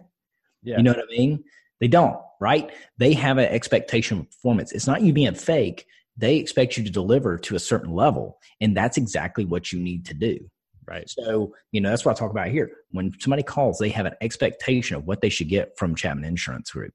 You 0.63 0.83
know 0.83 0.93
what 0.93 1.05
I 1.05 1.17
mean? 1.17 1.45
They 1.81 1.89
don't, 1.89 2.17
right? 2.41 2.71
They 2.99 3.13
have 3.15 3.39
an 3.39 3.47
expectation 3.47 4.21
of 4.21 4.31
performance. 4.31 4.73
It's 4.73 4.87
not 4.87 5.03
you 5.03 5.13
being 5.13 5.35
fake. 5.35 5.87
They 6.19 6.37
expect 6.37 6.77
you 6.77 6.85
to 6.85 6.91
deliver 6.91 7.39
to 7.39 7.57
a 7.57 7.61
certain 7.61 7.95
level. 7.95 8.39
And 8.61 8.77
that's 8.77 8.97
exactly 8.97 9.45
what 9.45 9.73
you 9.73 9.79
need 9.79 10.05
to 10.07 10.15
do. 10.15 10.51
Right. 10.87 11.09
So, 11.09 11.55
you 11.71 11.81
know, 11.81 11.91
that's 11.91 12.05
what 12.05 12.17
I 12.17 12.19
talk 12.19 12.31
about 12.31 12.49
here. 12.49 12.71
When 12.91 13.13
somebody 13.21 13.43
calls, 13.43 13.79
they 13.79 13.91
have 13.91 14.07
an 14.07 14.15
expectation 14.21 14.97
of 14.97 15.07
what 15.07 15.21
they 15.21 15.29
should 15.29 15.49
get 15.49 15.79
from 15.79 15.95
Chapman 15.95 16.25
Insurance 16.25 16.71
Group. 16.71 16.95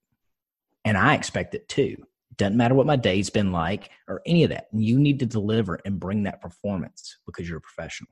And 0.84 0.98
I 0.98 1.14
expect 1.14 1.56
it 1.56 1.70
too. 1.70 1.98
Doesn't 2.36 2.58
matter 2.58 2.74
what 2.74 2.88
my 2.88 2.96
day's 2.96 3.30
been 3.30 3.52
like 3.52 3.92
or 4.08 4.22
any 4.26 4.44
of 4.44 4.50
that. 4.50 4.68
You 4.74 5.00
need 5.00 5.20
to 5.20 5.28
deliver 5.28 5.80
and 5.86 6.00
bring 6.00 6.24
that 6.24 6.42
performance 6.42 7.18
because 7.26 7.48
you're 7.48 7.60
a 7.60 7.62
professional. 7.62 8.10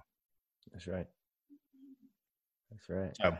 That's 0.72 0.88
right. 0.88 1.08
That's 2.70 2.90
right. 2.90 3.18
So, 3.20 3.38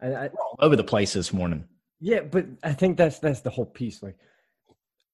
I, 0.00 0.06
I, 0.06 0.26
all 0.28 0.56
over 0.60 0.74
the 0.74 0.84
place 0.84 1.12
this 1.12 1.32
morning. 1.32 1.64
Yeah, 2.00 2.20
but 2.20 2.46
I 2.62 2.72
think 2.72 2.96
that's 2.96 3.18
that's 3.18 3.40
the 3.40 3.50
whole 3.50 3.66
piece. 3.66 4.02
Like, 4.02 4.16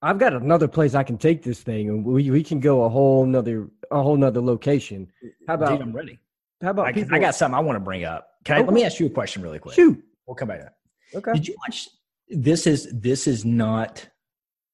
I've 0.02 0.18
got 0.18 0.32
another 0.32 0.68
place 0.68 0.94
I 0.94 1.02
can 1.02 1.18
take 1.18 1.42
this 1.42 1.60
thing, 1.60 1.88
and 1.90 2.04
we, 2.04 2.30
we 2.30 2.42
can 2.42 2.60
go 2.60 2.84
a 2.84 2.88
whole 2.88 3.26
nother 3.26 3.68
a 3.90 4.02
whole 4.02 4.16
nother 4.16 4.40
location. 4.40 5.10
How 5.46 5.54
about? 5.54 5.72
Dude, 5.72 5.82
I'm 5.82 5.92
ready. 5.92 6.18
How 6.62 6.70
about? 6.70 6.86
I, 6.86 6.92
people, 6.92 7.14
I 7.14 7.18
got 7.18 7.34
something 7.34 7.56
I 7.56 7.60
want 7.60 7.76
to 7.76 7.80
bring 7.80 8.04
up. 8.04 8.28
Can 8.44 8.56
I? 8.56 8.60
Let 8.60 8.72
me 8.72 8.84
ask 8.84 8.98
you 8.98 9.06
a 9.06 9.10
question 9.10 9.42
really 9.42 9.58
quick. 9.58 9.74
Shoot. 9.74 10.02
We'll 10.26 10.36
come 10.36 10.48
back 10.48 10.60
to 10.60 10.64
that. 10.64 11.18
Okay. 11.18 11.32
Did 11.34 11.48
you 11.48 11.56
watch? 11.66 11.88
This 12.28 12.66
is 12.66 12.88
this 12.92 13.26
is 13.26 13.44
not. 13.44 14.06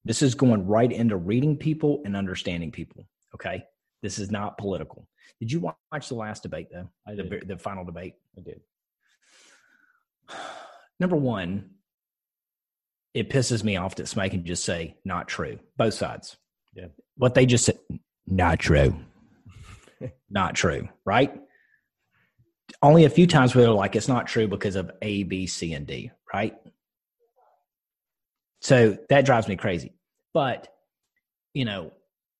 This 0.04 0.22
is 0.22 0.36
going 0.36 0.64
right 0.66 0.92
into 0.92 1.16
reading 1.16 1.56
people 1.56 2.02
and 2.04 2.14
understanding 2.16 2.70
people. 2.70 3.08
Okay. 3.34 3.64
This 4.02 4.20
is 4.20 4.30
not 4.30 4.56
political. 4.58 5.08
Did 5.40 5.50
you 5.50 5.58
watch 5.60 6.08
the 6.08 6.14
last 6.14 6.44
debate 6.44 6.68
though? 6.72 6.88
I 7.06 7.16
did. 7.16 7.30
The, 7.30 7.54
the 7.54 7.58
final 7.58 7.84
debate. 7.84 8.14
I 8.38 8.42
did. 8.42 8.60
Number 11.00 11.16
one, 11.16 11.70
it 13.16 13.30
pisses 13.30 13.64
me 13.64 13.78
off 13.78 13.94
that 13.94 14.06
somebody 14.06 14.28
can 14.28 14.44
just 14.44 14.62
say 14.62 14.94
not 15.06 15.26
true. 15.26 15.58
Both 15.78 15.94
sides. 15.94 16.36
Yeah. 16.74 16.88
What 17.16 17.34
they 17.34 17.46
just 17.46 17.64
said, 17.64 17.78
not 18.26 18.58
true. 18.58 18.94
not 20.30 20.54
true, 20.54 20.86
right? 21.06 21.32
Only 22.82 23.06
a 23.06 23.10
few 23.10 23.26
times 23.26 23.54
where 23.54 23.64
they're 23.64 23.72
like, 23.72 23.96
it's 23.96 24.06
not 24.06 24.26
true 24.26 24.46
because 24.46 24.76
of 24.76 24.90
A, 25.00 25.22
B, 25.22 25.46
C, 25.46 25.72
and 25.72 25.86
D, 25.86 26.10
right? 26.34 26.54
So 28.60 28.98
that 29.08 29.24
drives 29.24 29.48
me 29.48 29.56
crazy. 29.56 29.94
But, 30.34 30.68
you 31.54 31.64
know, 31.64 31.92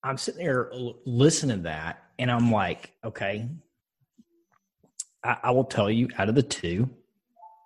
I'm 0.04 0.18
sitting 0.18 0.44
there 0.44 0.70
listening 1.06 1.56
to 1.56 1.62
that 1.62 2.02
and 2.18 2.30
I'm 2.30 2.52
like, 2.52 2.92
okay, 3.02 3.48
I, 5.24 5.38
I 5.44 5.50
will 5.52 5.64
tell 5.64 5.90
you 5.90 6.10
out 6.18 6.28
of 6.28 6.34
the 6.34 6.42
two, 6.42 6.90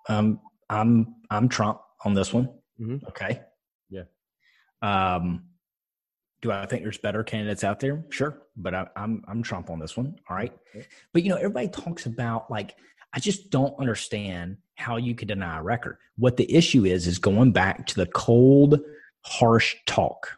um, 0.07 0.39
I'm 0.69 1.15
I'm 1.29 1.49
Trump 1.49 1.81
on 2.05 2.13
this 2.13 2.31
one. 2.31 2.47
Mm-hmm. 2.81 3.07
Okay. 3.07 3.41
Yeah. 3.89 4.03
Um, 4.81 5.45
do 6.41 6.51
I 6.51 6.65
think 6.65 6.81
there's 6.83 6.97
better 6.97 7.23
candidates 7.23 7.63
out 7.63 7.79
there? 7.79 8.03
Sure, 8.09 8.41
but 8.57 8.73
I, 8.73 8.81
am 8.81 8.87
I'm, 8.95 9.23
I'm 9.27 9.43
Trump 9.43 9.69
on 9.69 9.79
this 9.79 9.95
one. 9.95 10.15
All 10.27 10.35
right. 10.35 10.51
Okay. 10.75 10.87
But 11.13 11.23
you 11.23 11.29
know, 11.29 11.35
everybody 11.35 11.67
talks 11.67 12.07
about 12.07 12.49
like 12.49 12.75
I 13.13 13.19
just 13.19 13.49
don't 13.49 13.77
understand 13.79 14.57
how 14.75 14.97
you 14.97 15.13
could 15.13 15.27
deny 15.27 15.59
a 15.59 15.63
record. 15.63 15.97
What 16.17 16.37
the 16.37 16.51
issue 16.51 16.85
is 16.85 17.07
is 17.07 17.19
going 17.19 17.51
back 17.51 17.85
to 17.87 17.95
the 17.95 18.07
cold, 18.07 18.79
harsh 19.23 19.75
talk. 19.85 20.37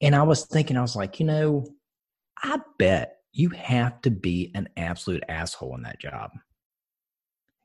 And 0.00 0.14
I 0.14 0.22
was 0.22 0.46
thinking, 0.46 0.76
I 0.76 0.82
was 0.82 0.96
like, 0.96 1.20
you 1.20 1.26
know, 1.26 1.66
I 2.42 2.60
bet 2.78 3.18
you 3.32 3.50
have 3.50 4.00
to 4.02 4.10
be 4.10 4.52
an 4.54 4.68
absolute 4.76 5.24
asshole 5.28 5.74
in 5.74 5.82
that 5.82 6.00
job. 6.00 6.30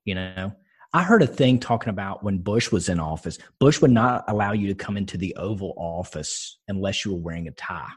You 0.04 0.16
know, 0.16 0.54
I 0.92 1.04
heard 1.04 1.22
a 1.22 1.28
thing 1.28 1.60
talking 1.60 1.90
about 1.90 2.24
when 2.24 2.40
Bush 2.40 2.72
was 2.72 2.90
in 2.90 3.00
office, 3.00 3.38
Bush 3.60 3.80
would 3.82 3.92
not 3.92 4.24
allow 4.28 4.54
you 4.54 4.68
to 4.68 4.76
come 4.76 4.98
into 4.98 5.18
the 5.18 5.36
Oval 5.36 5.74
Office 5.78 6.58
unless 6.68 7.06
you 7.06 7.14
were 7.14 7.20
wearing 7.20 7.48
a 7.48 7.52
tie. 7.52 7.92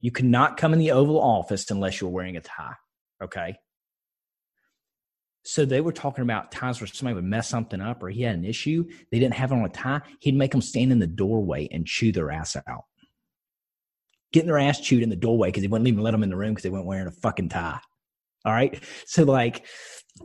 You 0.00 0.12
could 0.12 0.26
not 0.26 0.58
come 0.58 0.72
in 0.72 0.78
the 0.78 0.92
Oval 0.92 1.20
Office 1.20 1.70
unless 1.70 2.00
you 2.00 2.06
were 2.06 2.12
wearing 2.12 2.36
a 2.36 2.40
tie. 2.40 2.74
Okay. 3.22 3.56
So 5.44 5.64
they 5.64 5.80
were 5.80 5.92
talking 5.92 6.22
about 6.22 6.52
times 6.52 6.80
where 6.80 6.86
somebody 6.86 7.16
would 7.16 7.24
mess 7.24 7.48
something 7.48 7.80
up 7.80 8.02
or 8.02 8.10
he 8.10 8.22
had 8.22 8.36
an 8.36 8.44
issue. 8.44 8.86
They 9.10 9.18
didn't 9.18 9.34
have 9.34 9.50
it 9.50 9.56
on 9.56 9.64
a 9.64 9.68
tie. 9.68 10.02
He'd 10.20 10.36
make 10.36 10.52
them 10.52 10.62
stand 10.62 10.92
in 10.92 11.00
the 11.00 11.06
doorway 11.06 11.68
and 11.70 11.86
chew 11.86 12.12
their 12.12 12.30
ass 12.30 12.56
out. 12.66 12.84
Getting 14.32 14.48
their 14.48 14.58
ass 14.58 14.80
chewed 14.80 15.02
in 15.02 15.10
the 15.10 15.16
doorway 15.16 15.48
because 15.48 15.62
he 15.62 15.68
wouldn't 15.68 15.88
even 15.88 16.02
let 16.02 16.12
them 16.12 16.22
in 16.22 16.30
the 16.30 16.36
room 16.36 16.52
because 16.52 16.62
they 16.62 16.70
weren't 16.70 16.86
wearing 16.86 17.06
a 17.06 17.12
fucking 17.12 17.50
tie. 17.50 17.80
All 18.44 18.52
right. 18.52 18.82
So, 19.06 19.24
like, 19.24 19.66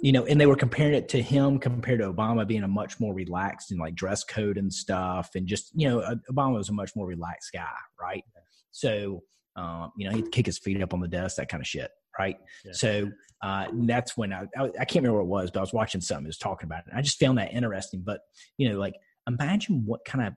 you 0.01 0.11
know, 0.11 0.25
and 0.25 0.39
they 0.39 0.45
were 0.45 0.55
comparing 0.55 0.93
it 0.93 1.09
to 1.09 1.21
him 1.21 1.59
compared 1.59 1.99
to 1.99 2.11
Obama 2.11 2.47
being 2.47 2.63
a 2.63 2.67
much 2.67 2.99
more 2.99 3.13
relaxed 3.13 3.71
and 3.71 3.79
like 3.79 3.95
dress 3.95 4.23
code 4.23 4.57
and 4.57 4.71
stuff. 4.71 5.31
And 5.35 5.47
just, 5.47 5.71
you 5.73 5.89
know, 5.89 5.99
uh, 5.99 6.15
Obama 6.31 6.55
was 6.55 6.69
a 6.69 6.73
much 6.73 6.95
more 6.95 7.07
relaxed 7.07 7.51
guy. 7.53 7.65
Right. 7.99 8.23
So, 8.71 9.23
um, 9.55 9.91
you 9.97 10.07
know, 10.07 10.15
he'd 10.15 10.31
kick 10.31 10.45
his 10.45 10.59
feet 10.59 10.81
up 10.81 10.93
on 10.93 10.99
the 10.99 11.07
desk, 11.07 11.37
that 11.37 11.49
kind 11.49 11.61
of 11.61 11.67
shit. 11.67 11.89
Right. 12.17 12.37
Yeah. 12.63 12.71
So, 12.73 13.11
uh, 13.41 13.67
that's 13.73 14.15
when 14.15 14.33
I, 14.33 14.43
I, 14.57 14.65
I, 14.65 14.85
can't 14.85 15.03
remember 15.03 15.23
what 15.23 15.41
it 15.41 15.43
was, 15.43 15.51
but 15.51 15.59
I 15.59 15.61
was 15.61 15.73
watching 15.73 16.01
something, 16.01 16.25
it 16.25 16.27
was 16.27 16.37
talking 16.37 16.67
about 16.67 16.85
it. 16.85 16.93
I 16.93 17.01
just 17.01 17.19
found 17.19 17.37
that 17.37 17.53
interesting. 17.53 18.03
But, 18.05 18.19
you 18.57 18.69
know, 18.69 18.77
like 18.77 18.95
imagine 19.27 19.83
what 19.85 20.05
kind 20.05 20.27
of 20.27 20.33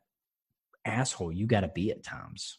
asshole 0.84 1.32
you 1.32 1.46
got 1.46 1.60
to 1.60 1.68
be 1.68 1.90
at 1.90 2.02
times. 2.02 2.58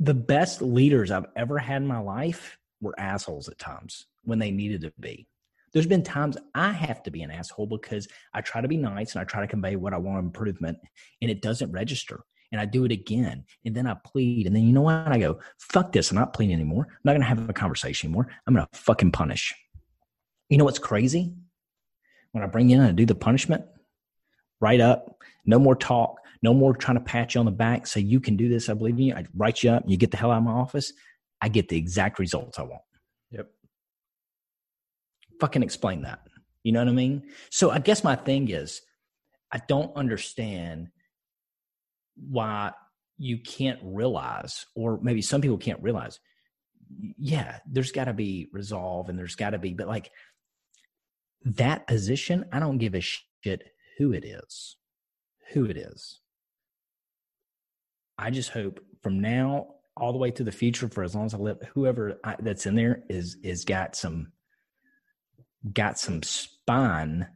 The 0.00 0.14
best 0.14 0.62
leaders 0.62 1.10
I've 1.10 1.26
ever 1.36 1.58
had 1.58 1.82
in 1.82 1.88
my 1.88 1.98
life 1.98 2.58
were 2.80 2.98
assholes 2.98 3.48
at 3.48 3.58
times 3.58 4.06
when 4.22 4.38
they 4.38 4.50
needed 4.50 4.82
to 4.82 4.92
be. 4.98 5.26
There's 5.72 5.86
been 5.86 6.02
times 6.02 6.36
I 6.54 6.72
have 6.72 7.02
to 7.04 7.10
be 7.10 7.22
an 7.22 7.30
asshole 7.30 7.66
because 7.66 8.08
I 8.34 8.40
try 8.40 8.60
to 8.60 8.68
be 8.68 8.76
nice 8.76 9.12
and 9.12 9.20
I 9.20 9.24
try 9.24 9.40
to 9.40 9.46
convey 9.46 9.76
what 9.76 9.94
I 9.94 9.98
want 9.98 10.24
improvement 10.24 10.78
and 11.20 11.30
it 11.30 11.42
doesn't 11.42 11.72
register. 11.72 12.20
And 12.50 12.60
I 12.60 12.64
do 12.64 12.86
it 12.86 12.92
again. 12.92 13.44
And 13.66 13.74
then 13.74 13.86
I 13.86 13.94
plead. 14.06 14.46
And 14.46 14.56
then 14.56 14.62
you 14.62 14.72
know 14.72 14.80
what? 14.80 15.08
I 15.08 15.18
go, 15.18 15.38
fuck 15.58 15.92
this. 15.92 16.10
I'm 16.10 16.16
not 16.16 16.32
pleading 16.32 16.54
anymore. 16.54 16.86
I'm 16.88 17.00
not 17.04 17.12
going 17.12 17.20
to 17.20 17.26
have 17.26 17.50
a 17.50 17.52
conversation 17.52 18.08
anymore. 18.08 18.28
I'm 18.46 18.54
going 18.54 18.66
to 18.66 18.78
fucking 18.78 19.12
punish. 19.12 19.54
You 20.48 20.56
know 20.56 20.64
what's 20.64 20.78
crazy? 20.78 21.34
when 22.32 22.44
I 22.44 22.46
bring 22.46 22.68
you 22.68 22.76
in 22.76 22.84
and 22.84 22.96
do 22.96 23.06
the 23.06 23.14
punishment, 23.14 23.64
write 24.60 24.80
up, 24.80 25.22
no 25.46 25.58
more 25.58 25.74
talk, 25.74 26.20
no 26.42 26.54
more 26.54 26.74
trying 26.74 26.96
to 26.96 27.02
pat 27.02 27.34
you 27.34 27.40
on 27.40 27.46
the 27.46 27.52
back, 27.52 27.86
say 27.86 28.00
you 28.00 28.20
can 28.20 28.36
do 28.36 28.48
this, 28.48 28.68
I 28.68 28.74
believe 28.74 28.96
in 28.96 29.02
you. 29.02 29.14
I 29.14 29.24
write 29.36 29.62
you 29.62 29.70
up, 29.70 29.84
you 29.86 29.96
get 29.96 30.10
the 30.10 30.16
hell 30.16 30.30
out 30.30 30.38
of 30.38 30.44
my 30.44 30.52
office. 30.52 30.92
I 31.40 31.48
get 31.48 31.68
the 31.68 31.76
exact 31.76 32.18
results 32.18 32.58
I 32.58 32.62
want. 32.62 32.82
Fucking 35.40 35.62
explain 35.62 36.02
that. 36.02 36.20
You 36.62 36.72
know 36.72 36.80
what 36.80 36.88
I 36.88 36.92
mean? 36.92 37.22
So 37.50 37.70
I 37.70 37.78
guess 37.78 38.04
my 38.04 38.16
thing 38.16 38.50
is, 38.50 38.82
I 39.52 39.60
don't 39.68 39.96
understand 39.96 40.88
why 42.16 42.72
you 43.16 43.38
can't 43.38 43.78
realize, 43.82 44.66
or 44.74 44.98
maybe 45.02 45.22
some 45.22 45.40
people 45.40 45.58
can't 45.58 45.82
realize, 45.82 46.20
yeah, 47.18 47.58
there's 47.66 47.92
got 47.92 48.04
to 48.04 48.12
be 48.12 48.48
resolve 48.52 49.08
and 49.08 49.18
there's 49.18 49.36
got 49.36 49.50
to 49.50 49.58
be, 49.58 49.74
but 49.74 49.88
like 49.88 50.10
that 51.44 51.86
position, 51.86 52.44
I 52.52 52.58
don't 52.60 52.78
give 52.78 52.94
a 52.94 53.00
shit 53.00 53.62
who 53.98 54.12
it 54.12 54.24
is, 54.24 54.76
who 55.52 55.64
it 55.64 55.76
is. 55.76 56.20
I 58.18 58.30
just 58.30 58.50
hope 58.50 58.80
from 59.02 59.20
now 59.20 59.74
all 59.96 60.12
the 60.12 60.18
way 60.18 60.30
to 60.32 60.44
the 60.44 60.52
future, 60.52 60.88
for 60.88 61.02
as 61.02 61.14
long 61.14 61.26
as 61.26 61.34
I 61.34 61.38
live, 61.38 61.58
whoever 61.74 62.18
I, 62.24 62.36
that's 62.40 62.66
in 62.66 62.74
there 62.74 63.02
is 63.08 63.36
is 63.42 63.64
got 63.64 63.96
some 63.96 64.32
got 65.72 65.98
some 65.98 66.22
spine 66.22 67.28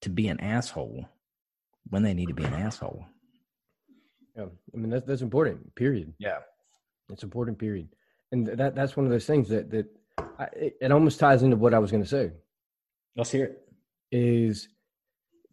to 0.00 0.08
be 0.08 0.28
an 0.28 0.40
asshole 0.40 1.08
when 1.88 2.02
they 2.02 2.14
need 2.14 2.28
to 2.28 2.34
be 2.34 2.44
an 2.44 2.54
asshole. 2.54 3.04
Yeah, 4.36 4.46
I 4.74 4.76
mean 4.76 4.90
that's 4.90 5.06
that's 5.06 5.22
important. 5.22 5.74
Period. 5.74 6.12
Yeah, 6.18 6.38
it's 7.10 7.22
important. 7.22 7.58
Period. 7.58 7.88
And 8.30 8.46
that 8.46 8.74
that's 8.74 8.96
one 8.96 9.04
of 9.04 9.12
those 9.12 9.26
things 9.26 9.48
that 9.48 9.70
that 9.70 9.86
I, 10.38 10.44
it, 10.54 10.76
it 10.80 10.92
almost 10.92 11.18
ties 11.18 11.42
into 11.42 11.56
what 11.56 11.74
I 11.74 11.78
was 11.78 11.90
going 11.90 12.02
to 12.02 12.08
say. 12.08 12.30
Let's 13.16 13.30
hear 13.30 13.44
it. 13.44 13.58
Is 14.10 14.68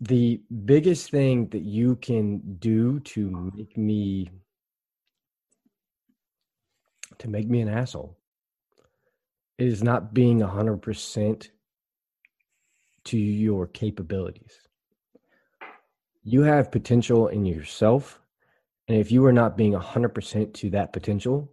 the 0.02 0.42
biggest 0.66 1.12
thing 1.12 1.48
that 1.50 1.64
you 1.64 1.98
can 1.98 2.56
do 2.60 3.00
to 3.02 3.52
make 3.54 3.78
me 3.78 4.30
to 7.18 7.28
make 7.28 7.50
me 7.50 7.60
an 7.60 7.68
asshole 7.68 8.18
is 9.58 9.84
not 9.84 10.14
being 10.14 10.40
100% 10.40 11.50
to 13.10 13.18
your 13.18 13.68
capabilities. 13.68 14.60
You 16.24 16.44
have 16.44 16.72
potential 16.72 17.28
in 17.28 17.46
yourself. 17.46 18.22
And 18.88 18.98
if 18.98 19.12
you 19.12 19.26
are 19.26 19.34
not 19.34 19.58
being 19.58 19.74
100% 19.74 20.54
to 20.54 20.70
that 20.72 20.94
potential 20.94 21.52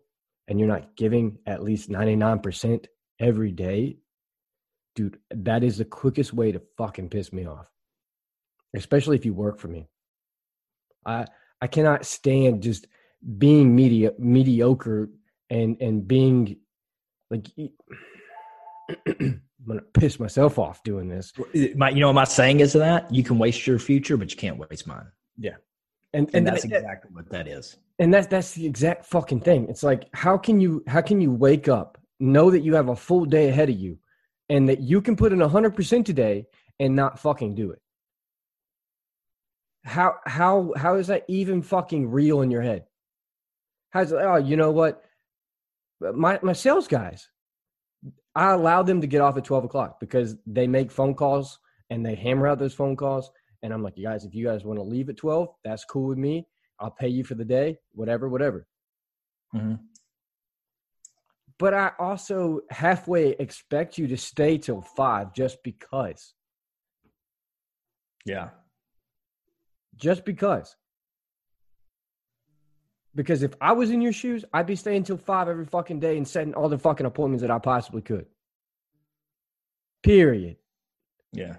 and 0.48 0.58
you're 0.58 0.68
not 0.68 0.96
giving 0.96 1.38
at 1.46 1.62
least 1.62 1.88
99% 1.90 2.86
every 3.18 3.52
day, 3.52 3.96
dude, 4.94 5.18
that 5.30 5.64
is 5.64 5.78
the 5.78 5.84
quickest 5.84 6.34
way 6.34 6.52
to 6.52 6.60
fucking 6.76 7.08
piss 7.08 7.32
me 7.32 7.46
off. 7.46 7.70
Especially 8.74 9.16
if 9.16 9.24
you 9.24 9.32
work 9.32 9.58
for 9.58 9.68
me. 9.68 9.88
I 11.06 11.26
I 11.62 11.68
cannot 11.68 12.04
stand 12.04 12.62
just 12.62 12.86
being 13.38 13.74
media, 13.74 14.12
mediocre 14.18 15.08
and 15.48 15.80
and 15.80 16.06
being 16.06 16.58
like 17.30 17.46
I'm 19.66 19.72
gonna 19.76 19.83
piss 19.94 20.20
myself 20.20 20.59
off 20.59 20.83
doing 20.85 21.09
this. 21.09 21.33
My, 21.74 21.90
you 21.90 21.98
know 21.98 22.07
what 22.07 22.14
my 22.14 22.24
saying 22.24 22.61
is 22.61 22.72
that? 22.74 23.12
You 23.12 23.24
can 23.24 23.37
waste 23.37 23.66
your 23.66 23.81
future, 23.81 24.16
but 24.16 24.31
you 24.31 24.37
can't 24.37 24.59
waste 24.59 24.87
mine. 24.87 25.07
Yeah. 25.37 25.57
And, 26.12 26.29
and, 26.29 26.37
and 26.37 26.46
that's 26.46 26.62
that, 26.62 26.76
exactly 26.76 27.11
what 27.12 27.29
that 27.31 27.48
is. 27.48 27.76
And 27.98 28.14
that's 28.14 28.29
that's 28.29 28.52
the 28.52 28.64
exact 28.64 29.07
fucking 29.07 29.40
thing. 29.40 29.68
It's 29.68 29.83
like 29.83 30.09
how 30.14 30.38
can 30.38 30.61
you 30.61 30.85
how 30.87 31.00
can 31.00 31.20
you 31.20 31.33
wake 31.33 31.68
up, 31.68 31.98
know 32.20 32.50
that 32.50 32.61
you 32.61 32.74
have 32.74 32.90
a 32.90 32.96
full 32.96 33.24
day 33.24 33.48
ahead 33.48 33.68
of 33.68 33.76
you, 33.76 33.98
and 34.48 34.68
that 34.68 34.81
you 34.81 35.02
can 35.02 35.16
put 35.16 35.33
in 35.33 35.40
hundred 35.40 35.74
percent 35.74 36.07
today 36.07 36.46
and 36.79 36.94
not 36.94 37.18
fucking 37.18 37.57
do 37.57 37.72
it? 37.72 37.81
How 39.85 40.16
how 40.26 40.74
how 40.76 40.94
is 40.94 41.09
that 41.09 41.24
even 41.26 41.61
fucking 41.61 42.09
real 42.11 42.42
in 42.42 42.50
your 42.52 42.62
head? 42.62 42.85
How's 43.90 44.12
oh 44.12 44.37
you 44.37 44.57
know 44.57 44.70
what? 44.70 45.02
My 46.00 46.38
my 46.42 46.52
sales 46.52 46.87
guys, 46.87 47.29
I 48.37 48.53
allow 48.53 48.83
them 48.83 49.01
to 49.01 49.07
get 49.07 49.22
off 49.22 49.38
at 49.38 49.44
12 49.44 49.64
o'clock 49.64 49.99
because 49.99 50.37
they 50.46 50.66
make 50.66 50.90
phone 50.90 51.14
calls 51.14 51.59
and 51.88 52.05
they 52.05 52.14
hammer 52.14 52.46
out 52.46 52.59
those 52.59 52.75
phone 52.75 52.94
calls. 52.94 53.31
And 53.62 53.72
I'm 53.72 53.83
like, 53.83 53.96
you 53.96 54.05
guys, 54.05 54.27
if 54.27 54.35
you 54.35 54.44
guys 54.44 54.62
want 54.62 54.79
to 54.79 54.83
leave 54.83 55.09
at 55.09 55.16
12, 55.16 55.49
that's 55.64 55.87
cool 55.87 56.09
with 56.09 56.18
me. 56.18 56.46
I'll 56.79 56.90
pay 56.90 57.09
you 57.09 57.25
for 57.25 57.35
the 57.35 57.46
day, 57.46 57.79
whatever, 57.92 58.29
whatever. 58.29 58.66
Mm-hmm. 59.55 59.77
But 61.59 61.72
I 61.72 61.92
also 61.99 62.61
halfway 62.70 63.31
expect 63.31 63.96
you 63.96 64.07
to 64.09 64.18
stay 64.18 64.59
till 64.59 64.83
five 64.83 65.33
just 65.33 65.62
because. 65.64 66.35
Yeah. 68.27 68.51
Just 69.96 70.27
because. 70.27 70.77
Because 73.16 73.42
if 73.42 73.55
I 73.62 73.72
was 73.72 73.90
in 73.90 74.02
your 74.02 74.12
shoes, 74.12 74.44
I'd 74.52 74.66
be 74.66 74.76
staying 74.76 75.05
till 75.05 75.16
five 75.16 75.48
every 75.48 75.64
fucking 75.64 76.00
day 76.00 76.18
and 76.18 76.29
setting 76.29 76.55
all 76.55 76.68
the 76.68 76.79
fucking 76.79 77.07
appointments 77.07 77.40
that 77.40 77.50
I 77.50 77.59
possibly 77.59 78.02
could. 78.02 78.26
Period. 80.02 80.57
Yeah. 81.33 81.57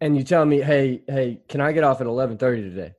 And 0.00 0.16
you 0.16 0.22
tell 0.22 0.44
me, 0.44 0.60
hey, 0.60 1.02
hey, 1.08 1.40
can 1.48 1.60
I 1.60 1.72
get 1.72 1.82
off 1.82 2.00
at 2.00 2.06
eleven 2.06 2.38
thirty 2.38 2.62
today? 2.62 2.94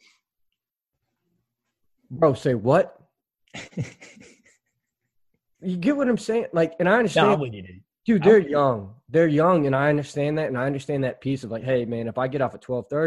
Bro, 2.12 2.34
say 2.34 2.54
what? 2.54 3.00
you 5.62 5.78
get 5.78 5.96
what 5.96 6.10
I'm 6.10 6.18
saying? 6.18 6.48
Like, 6.52 6.74
and 6.80 6.90
I 6.90 6.98
understand. 6.98 7.40
No, 7.40 7.46
dude, 8.06 8.24
they're 8.24 8.40
young. 8.40 8.96
They're 9.10 9.28
young, 9.28 9.68
and 9.68 9.76
I 9.76 9.90
understand 9.90 10.38
that, 10.38 10.48
and 10.48 10.58
I 10.58 10.66
understand 10.66 11.04
that 11.06 11.22
piece 11.22 11.44
of 11.44 11.52
like, 11.52 11.64
hey, 11.64 11.86
man, 11.86 12.08
if 12.08 12.18
I 12.18 12.28
get 12.28 12.42
off 12.42 12.56
at 12.56 12.62
twelve 12.62 12.88
thirty 12.90 13.06